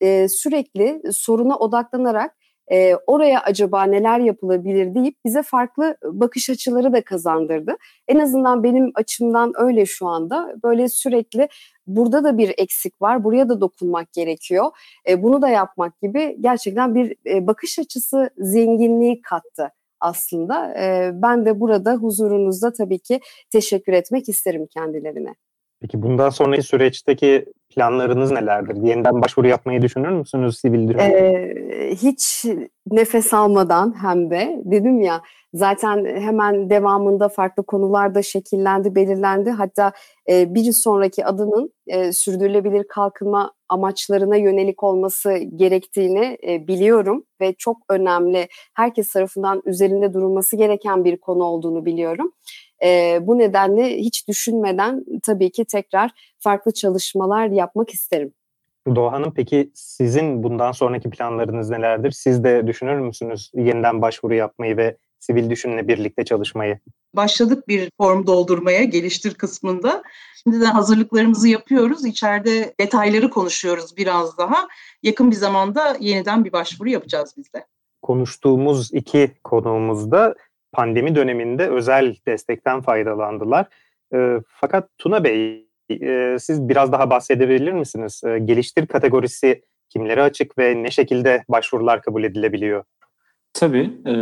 e, 0.00 0.28
sürekli 0.28 1.02
soruna 1.12 1.56
odaklanarak 1.56 2.36
e, 2.72 2.94
oraya 3.06 3.40
acaba 3.40 3.82
neler 3.84 4.20
yapılabilir 4.20 4.94
deyip 4.94 5.14
bize 5.24 5.42
farklı 5.42 5.96
bakış 6.04 6.50
açıları 6.50 6.92
da 6.92 7.04
kazandırdı. 7.04 7.76
En 8.08 8.18
azından 8.18 8.62
benim 8.62 8.92
açımdan 8.94 9.52
öyle 9.56 9.86
şu 9.86 10.06
anda. 10.06 10.54
Böyle 10.64 10.88
sürekli 10.88 11.48
burada 11.86 12.24
da 12.24 12.38
bir 12.38 12.54
eksik 12.58 13.02
var, 13.02 13.24
buraya 13.24 13.48
da 13.48 13.60
dokunmak 13.60 14.12
gerekiyor. 14.12 14.66
E, 15.08 15.22
bunu 15.22 15.42
da 15.42 15.48
yapmak 15.48 16.00
gibi 16.00 16.36
gerçekten 16.40 16.94
bir 16.94 17.16
e, 17.26 17.46
bakış 17.46 17.78
açısı 17.78 18.30
zenginliği 18.38 19.22
kattı 19.22 19.72
aslında. 20.00 20.74
Ben 21.22 21.46
de 21.46 21.60
burada 21.60 21.94
huzurunuzda 21.94 22.72
tabii 22.72 22.98
ki 22.98 23.20
teşekkür 23.52 23.92
etmek 23.92 24.28
isterim 24.28 24.66
kendilerine. 24.74 25.34
Peki 25.80 26.02
bundan 26.02 26.30
sonraki 26.30 26.62
süreçteki 26.62 27.44
planlarınız 27.70 28.30
nelerdir? 28.30 28.76
Yeniden 28.82 29.22
başvuru 29.22 29.48
yapmayı 29.48 29.82
düşünür 29.82 30.08
müsünüz 30.08 30.58
sivil 30.58 30.88
durum? 30.88 31.00
Ee, 31.00 31.54
hiç 31.90 32.44
nefes 32.90 33.34
almadan 33.34 33.94
hem 34.02 34.30
de 34.30 34.62
dedim 34.64 35.00
ya 35.00 35.22
zaten 35.54 36.04
hemen 36.04 36.70
devamında 36.70 37.28
farklı 37.28 37.66
konularda 37.66 38.22
şekillendi, 38.22 38.94
belirlendi. 38.94 39.50
Hatta 39.50 39.92
e, 40.30 40.54
bir 40.54 40.72
sonraki 40.72 41.24
adımın 41.24 41.72
e, 41.86 42.12
sürdürülebilir 42.12 42.84
kalkınma 42.88 43.52
amaçlarına 43.68 44.36
yönelik 44.36 44.82
olması 44.82 45.36
gerektiğini 45.36 46.38
e, 46.48 46.66
biliyorum 46.66 47.24
ve 47.40 47.54
çok 47.58 47.76
önemli. 47.90 48.48
Herkes 48.74 49.12
tarafından 49.12 49.62
üzerinde 49.66 50.14
durulması 50.14 50.56
gereken 50.56 51.04
bir 51.04 51.16
konu 51.16 51.44
olduğunu 51.44 51.84
biliyorum. 51.84 52.32
E, 52.84 53.18
bu 53.22 53.38
nedenle 53.38 53.96
hiç 53.96 54.28
düşünmeden 54.28 55.04
tabii 55.22 55.50
ki 55.50 55.64
tekrar 55.64 56.10
farklı 56.38 56.72
çalışmalar 56.72 57.46
yapmak 57.48 57.90
isterim. 57.90 58.32
Doğan'ın 58.94 59.30
peki 59.30 59.70
sizin 59.74 60.42
bundan 60.42 60.72
sonraki 60.72 61.10
planlarınız 61.10 61.70
nelerdir? 61.70 62.10
Siz 62.10 62.44
de 62.44 62.66
düşünür 62.66 62.98
müsünüz 62.98 63.50
yeniden 63.54 64.02
başvuru 64.02 64.34
yapmayı 64.34 64.76
ve 64.76 64.96
sivil 65.18 65.50
düşünle 65.50 65.88
birlikte 65.88 66.24
çalışmayı? 66.24 66.78
Başladık 67.14 67.68
bir 67.68 67.90
form 67.98 68.26
doldurmaya 68.26 68.84
geliştir 68.84 69.34
kısmında. 69.34 70.02
Şimdi 70.42 70.60
de 70.60 70.64
hazırlıklarımızı 70.64 71.48
yapıyoruz. 71.48 72.04
İçeride 72.04 72.74
detayları 72.80 73.30
konuşuyoruz 73.30 73.96
biraz 73.96 74.38
daha. 74.38 74.68
Yakın 75.02 75.30
bir 75.30 75.36
zamanda 75.36 75.96
yeniden 76.00 76.44
bir 76.44 76.52
başvuru 76.52 76.88
yapacağız 76.88 77.34
biz 77.36 77.52
de. 77.52 77.66
Konuştuğumuz 78.02 78.94
iki 78.94 79.30
konuğumuzda 79.44 80.34
pandemi 80.72 81.14
döneminde 81.14 81.68
özel 81.68 82.16
destekten 82.26 82.80
faydalandılar. 82.80 83.66
E, 84.14 84.40
fakat 84.48 84.88
Tuna 84.98 85.24
Bey 85.24 85.66
e, 85.90 86.36
siz 86.40 86.68
biraz 86.68 86.92
daha 86.92 87.10
bahsedebilir 87.10 87.72
misiniz? 87.72 88.22
E, 88.26 88.38
geliştir 88.38 88.86
kategorisi 88.86 89.62
kimlere 89.88 90.22
açık 90.22 90.58
ve 90.58 90.82
ne 90.82 90.90
şekilde 90.90 91.44
başvurular 91.48 92.02
kabul 92.02 92.24
edilebiliyor? 92.24 92.84
Tabii. 93.52 93.90
E, 94.06 94.12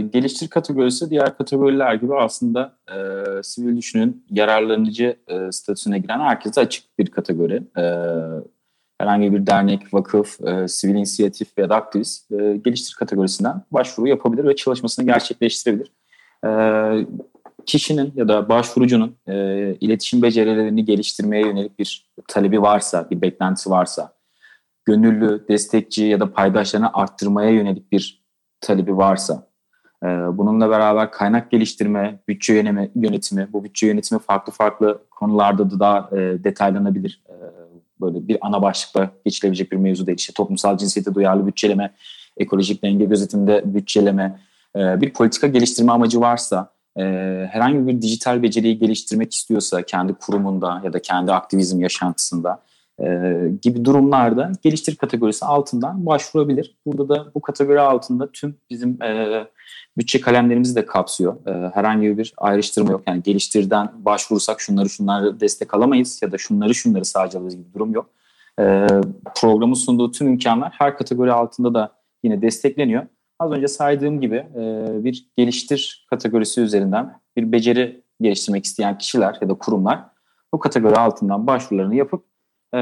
geliştir 0.00 0.48
kategorisi 0.48 1.10
diğer 1.10 1.36
kategoriler 1.36 1.94
gibi 1.94 2.14
aslında 2.14 2.78
e, 2.88 2.96
sivil 3.42 3.76
düşünün 3.76 4.24
yararlanıcı 4.30 5.16
e, 5.28 5.52
statüsüne 5.52 5.98
giren 5.98 6.20
herkese 6.20 6.60
açık 6.60 6.98
bir 6.98 7.06
kategori. 7.06 7.62
E, 7.78 7.84
herhangi 9.00 9.32
bir 9.32 9.46
dernek, 9.46 9.94
vakıf, 9.94 10.40
e, 10.40 10.68
sivil 10.68 10.94
inisiyatif 10.94 11.58
ya 11.58 11.68
da 11.68 11.76
aktivist 11.76 12.32
e, 12.32 12.56
geliştir 12.56 12.94
kategorisinden 12.98 13.62
başvuru 13.70 14.08
yapabilir 14.08 14.44
ve 14.44 14.56
çalışmasını 14.56 15.06
gerçekleştirebilir. 15.06 15.92
E, 16.44 16.50
kişinin 17.66 18.12
ya 18.16 18.28
da 18.28 18.48
başvurucunun 18.48 19.16
e, 19.28 19.34
iletişim 19.80 20.22
becerilerini 20.22 20.84
geliştirmeye 20.84 21.46
yönelik 21.46 21.78
bir 21.78 22.10
talebi 22.28 22.62
varsa, 22.62 23.10
bir 23.10 23.22
beklentisi 23.22 23.70
varsa, 23.70 24.12
gönüllü, 24.84 25.44
destekçi 25.48 26.04
ya 26.04 26.20
da 26.20 26.32
paydaşlarını 26.32 26.90
arttırmaya 26.94 27.50
yönelik 27.50 27.92
bir 27.92 28.22
talebi 28.60 28.96
varsa, 28.96 29.46
e, 30.04 30.06
bununla 30.08 30.70
beraber 30.70 31.10
kaynak 31.10 31.50
geliştirme, 31.50 32.18
bütçe 32.28 32.54
yönetimi, 32.54 32.90
yönetimi, 32.94 33.48
bu 33.52 33.64
bütçe 33.64 33.86
yönetimi 33.86 34.20
farklı 34.20 34.52
farklı 34.52 35.02
konularda 35.10 35.70
da 35.70 35.80
daha 35.80 36.10
e, 36.12 36.44
detaylanabilir. 36.44 37.22
E, 37.28 37.59
böyle 38.00 38.28
bir 38.28 38.38
ana 38.40 38.62
başlıkla 38.62 39.10
geçilebilecek 39.24 39.72
bir 39.72 39.76
mevzu 39.76 40.06
değil. 40.06 40.18
İşte 40.18 40.32
toplumsal 40.32 40.78
cinsiyete 40.78 41.14
duyarlı 41.14 41.46
bütçeleme, 41.46 41.94
ekolojik 42.36 42.82
denge 42.82 43.04
gözetimde 43.04 43.62
bütçeleme, 43.64 44.40
e, 44.76 45.00
bir 45.00 45.12
politika 45.12 45.46
geliştirme 45.46 45.92
amacı 45.92 46.20
varsa, 46.20 46.72
e, 46.96 47.02
herhangi 47.50 47.86
bir 47.86 48.02
dijital 48.02 48.42
beceriyi 48.42 48.78
geliştirmek 48.78 49.34
istiyorsa 49.34 49.82
kendi 49.82 50.14
kurumunda 50.14 50.80
ya 50.84 50.92
da 50.92 51.02
kendi 51.02 51.32
aktivizm 51.32 51.80
yaşantısında 51.80 52.62
e, 53.02 53.06
gibi 53.62 53.84
durumlarda 53.84 54.52
geliştir 54.62 54.96
kategorisi 54.96 55.44
altından 55.44 56.06
başvurabilir. 56.06 56.76
Burada 56.86 57.08
da 57.08 57.26
bu 57.34 57.40
kategori 57.40 57.80
altında 57.80 58.32
tüm 58.32 58.56
bizim 58.70 58.98
bütçe 60.00 60.20
kalemlerimizi 60.20 60.76
de 60.76 60.86
kapsıyor. 60.86 61.36
herhangi 61.74 62.18
bir 62.18 62.34
ayrıştırma 62.36 62.90
yok. 62.90 63.02
Yani 63.06 63.22
geliştirden 63.22 63.88
başvurursak 63.94 64.60
şunları 64.60 64.88
şunları 64.88 65.40
destek 65.40 65.74
alamayız 65.74 66.22
ya 66.22 66.32
da 66.32 66.38
şunları 66.38 66.74
şunları 66.74 67.04
sadece 67.04 67.38
alırız 67.38 67.56
gibi 67.56 67.74
durum 67.74 67.92
yok. 67.94 68.10
programın 69.40 69.74
sunduğu 69.74 70.10
tüm 70.12 70.28
imkanlar 70.28 70.72
her 70.78 70.96
kategori 70.96 71.32
altında 71.32 71.74
da 71.74 71.92
yine 72.22 72.42
destekleniyor. 72.42 73.06
Az 73.38 73.52
önce 73.52 73.68
saydığım 73.68 74.20
gibi 74.20 74.46
bir 75.04 75.26
geliştir 75.36 76.06
kategorisi 76.10 76.60
üzerinden 76.60 77.20
bir 77.36 77.52
beceri 77.52 78.02
geliştirmek 78.20 78.64
isteyen 78.64 78.98
kişiler 78.98 79.38
ya 79.40 79.48
da 79.48 79.54
kurumlar 79.54 80.04
bu 80.54 80.58
kategori 80.58 80.96
altından 80.96 81.46
başvurularını 81.46 81.94
yapıp 81.94 82.24
e, 82.74 82.78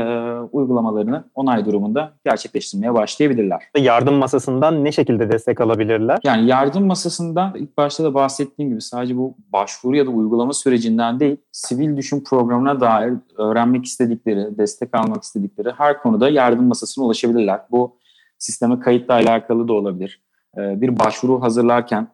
uygulamalarını 0.52 1.24
onay 1.34 1.66
durumunda 1.66 2.12
gerçekleştirmeye 2.24 2.94
başlayabilirler. 2.94 3.62
Yardım 3.78 4.14
masasından 4.14 4.84
ne 4.84 4.92
şekilde 4.92 5.32
destek 5.32 5.60
alabilirler? 5.60 6.18
Yani 6.24 6.46
yardım 6.46 6.86
masasından 6.86 7.54
ilk 7.56 7.76
başta 7.76 8.04
da 8.04 8.14
bahsettiğim 8.14 8.70
gibi 8.70 8.80
sadece 8.80 9.16
bu 9.16 9.34
başvuru 9.52 9.96
ya 9.96 10.06
da 10.06 10.10
uygulama 10.10 10.52
sürecinden 10.52 11.20
değil, 11.20 11.36
sivil 11.52 11.96
düşün 11.96 12.24
programına 12.24 12.80
dair 12.80 13.14
öğrenmek 13.38 13.84
istedikleri, 13.84 14.58
destek 14.58 14.94
almak 14.96 15.22
istedikleri 15.22 15.70
her 15.70 16.02
konuda 16.02 16.28
yardım 16.28 16.66
masasına 16.66 17.04
ulaşabilirler. 17.04 17.60
Bu 17.70 17.96
sisteme 18.38 18.80
kayıtla 18.80 19.14
alakalı 19.14 19.68
da 19.68 19.72
olabilir. 19.72 20.22
E, 20.56 20.80
bir 20.80 20.98
başvuru 20.98 21.42
hazırlarken 21.42 22.08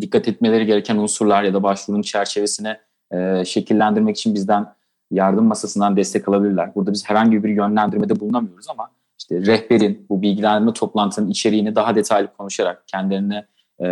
dikkat 0.00 0.28
etmeleri 0.28 0.66
gereken 0.66 0.96
unsurlar 0.96 1.42
ya 1.42 1.54
da 1.54 1.62
başvurunun 1.62 2.02
çerçevesine 2.02 2.80
e, 3.12 3.44
şekillendirmek 3.44 4.16
için 4.16 4.34
bizden 4.34 4.66
yardım 5.12 5.44
masasından 5.44 5.96
destek 5.96 6.28
alabilirler. 6.28 6.74
Burada 6.74 6.92
biz 6.92 7.10
herhangi 7.10 7.44
bir 7.44 7.48
yönlendirmede 7.48 8.20
bulunamıyoruz 8.20 8.66
ama 8.70 8.90
işte 9.18 9.46
rehberin 9.46 10.06
bu 10.08 10.22
bilgilendirme 10.22 10.72
toplantının 10.72 11.30
içeriğini 11.30 11.74
daha 11.74 11.94
detaylı 11.94 12.28
konuşarak 12.38 12.88
kendilerine 12.88 13.46
e, 13.80 13.86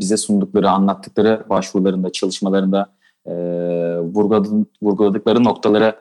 bize 0.00 0.16
sundukları, 0.16 0.70
anlattıkları 0.70 1.44
başvurularında, 1.48 2.12
çalışmalarında 2.12 2.92
e, 3.26 3.32
vurguladıkları 4.82 5.44
noktalara 5.44 5.96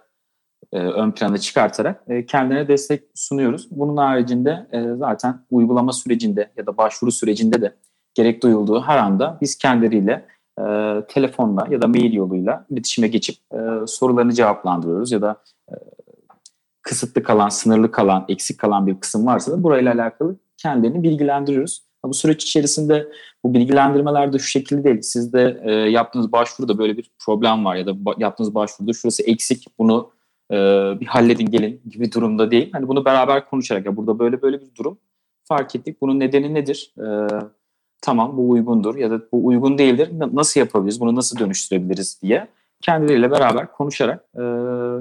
e, 0.74 0.80
ön 0.80 1.12
plana 1.12 1.38
çıkartarak 1.38 2.04
e, 2.08 2.26
kendilerine 2.26 2.68
destek 2.68 3.04
sunuyoruz. 3.16 3.68
Bunun 3.72 3.98
haricinde 3.98 4.68
e, 4.72 4.96
zaten 4.96 5.40
uygulama 5.52 5.94
sürecinde 5.94 6.52
ya 6.58 6.66
da 6.66 6.78
başvuru 6.78 7.12
sürecinde 7.12 7.62
de 7.62 7.76
gerek 8.14 8.44
duyulduğu 8.44 8.82
her 8.82 8.98
anda 8.98 9.38
biz 9.42 9.58
kendileriyle 9.58 10.26
e, 10.68 11.06
telefonla 11.08 11.68
ya 11.72 11.82
da 11.82 11.88
mail 11.88 12.14
yoluyla 12.14 12.66
iletişime 12.70 13.08
geçip 13.08 13.36
e, 13.54 13.58
sorularını 13.88 14.34
cevaplandırıyoruz 14.34 15.12
ya 15.12 15.22
da 15.22 15.36
e, 15.70 15.74
kısıtlı 16.82 17.24
kalan, 17.24 17.50
sınırlı 17.50 17.92
kalan, 17.92 18.26
eksik 18.30 18.60
kalan 18.60 18.88
bir 18.88 19.00
kısım 19.00 19.26
varsa 19.26 19.52
da 19.52 19.64
burayla 19.64 19.94
alakalı 19.94 20.36
kendilerini 20.58 21.04
bilgilendiriyoruz. 21.04 21.84
Bu 22.06 22.14
süreç 22.14 22.44
içerisinde 22.44 23.08
bu 23.44 23.54
bilgilendirmeler 23.54 24.34
de 24.34 24.40
şu 24.40 24.48
şekilde 24.48 24.84
değil. 24.84 25.02
Sizde 25.02 25.62
e, 25.64 25.72
yaptığınız 25.72 26.32
başvuruda 26.32 26.78
böyle 26.78 26.98
bir 26.98 27.12
problem 27.26 27.66
var 27.66 27.76
ya 27.76 27.86
da 27.86 27.92
ba- 27.92 28.22
yaptığınız 28.22 28.56
başvuruda 28.56 28.94
şurası 28.94 29.24
eksik 29.24 29.68
bunu 29.80 30.12
e, 30.52 30.56
bir 31.00 31.06
halledin 31.06 31.46
gelin 31.46 31.82
gibi 31.90 32.12
durumda 32.12 32.52
değil. 32.52 32.70
Hani 32.74 32.88
bunu 32.88 33.06
beraber 33.06 33.50
konuşarak 33.50 33.86
ya 33.86 33.98
burada 33.98 34.20
böyle 34.20 34.42
böyle 34.42 34.62
bir 34.62 34.76
durum 34.76 34.98
fark 35.44 35.76
ettik. 35.76 36.02
Bunun 36.02 36.20
nedeni 36.20 36.54
nedir? 36.54 36.94
E, 36.98 37.28
tamam 38.02 38.38
bu 38.38 38.50
uygundur 38.50 38.96
ya 38.96 39.12
da 39.12 39.22
bu 39.32 39.46
uygun 39.46 39.78
değildir. 39.78 40.10
Nasıl 40.34 40.60
yapabiliriz? 40.60 41.02
Bunu 41.02 41.16
nasıl 41.16 41.40
dönüştürebiliriz 41.40 42.20
diye 42.22 42.48
kendileriyle 42.82 43.32
beraber 43.32 43.72
konuşarak 43.72 44.26
e, 44.36 44.42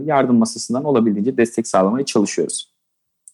yardım 0.05 0.37
masasından 0.37 0.85
olabildiğince 0.85 1.37
destek 1.37 1.67
sağlamaya 1.67 2.05
çalışıyoruz. 2.05 2.71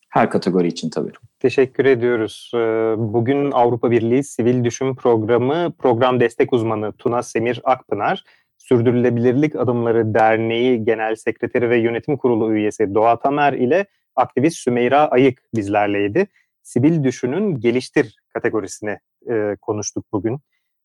Her 0.08 0.30
kategori 0.30 0.66
için 0.66 0.90
tabii. 0.90 1.10
Teşekkür 1.40 1.84
ediyoruz. 1.84 2.50
Bugün 2.98 3.50
Avrupa 3.50 3.90
Birliği 3.90 4.24
Sivil 4.24 4.64
Düşün 4.64 4.94
Programı 4.94 5.72
Program 5.78 6.20
Destek 6.20 6.52
Uzmanı 6.52 6.92
Tuna 6.92 7.22
Semir 7.22 7.60
Akpınar, 7.64 8.24
Sürdürülebilirlik 8.58 9.56
Adımları 9.56 10.14
Derneği 10.14 10.84
Genel 10.84 11.14
Sekreteri 11.14 11.70
ve 11.70 11.78
Yönetim 11.78 12.16
Kurulu 12.16 12.52
üyesi 12.52 12.94
Doğa 12.94 13.18
Tamer 13.18 13.52
ile 13.52 13.86
aktivist 14.16 14.56
Sümeyra 14.56 15.08
Ayık 15.08 15.42
bizlerleydi. 15.54 16.26
Sivil 16.62 17.04
Düşünün 17.04 17.60
Geliştir 17.60 18.16
kategorisine 18.28 19.00
e, 19.30 19.56
konuştuk 19.62 20.04
bugün. 20.12 20.40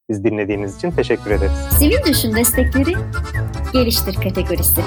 Biz 0.10 0.24
dinlediğiniz 0.24 0.78
için 0.78 0.92
teşekkür 0.92 1.32
ederiz. 1.32 1.52
Sivil 1.80 2.06
Düşün 2.06 2.36
destekleri 2.36 2.94
geliştir 3.74 4.14
kategorisi. 4.14 4.82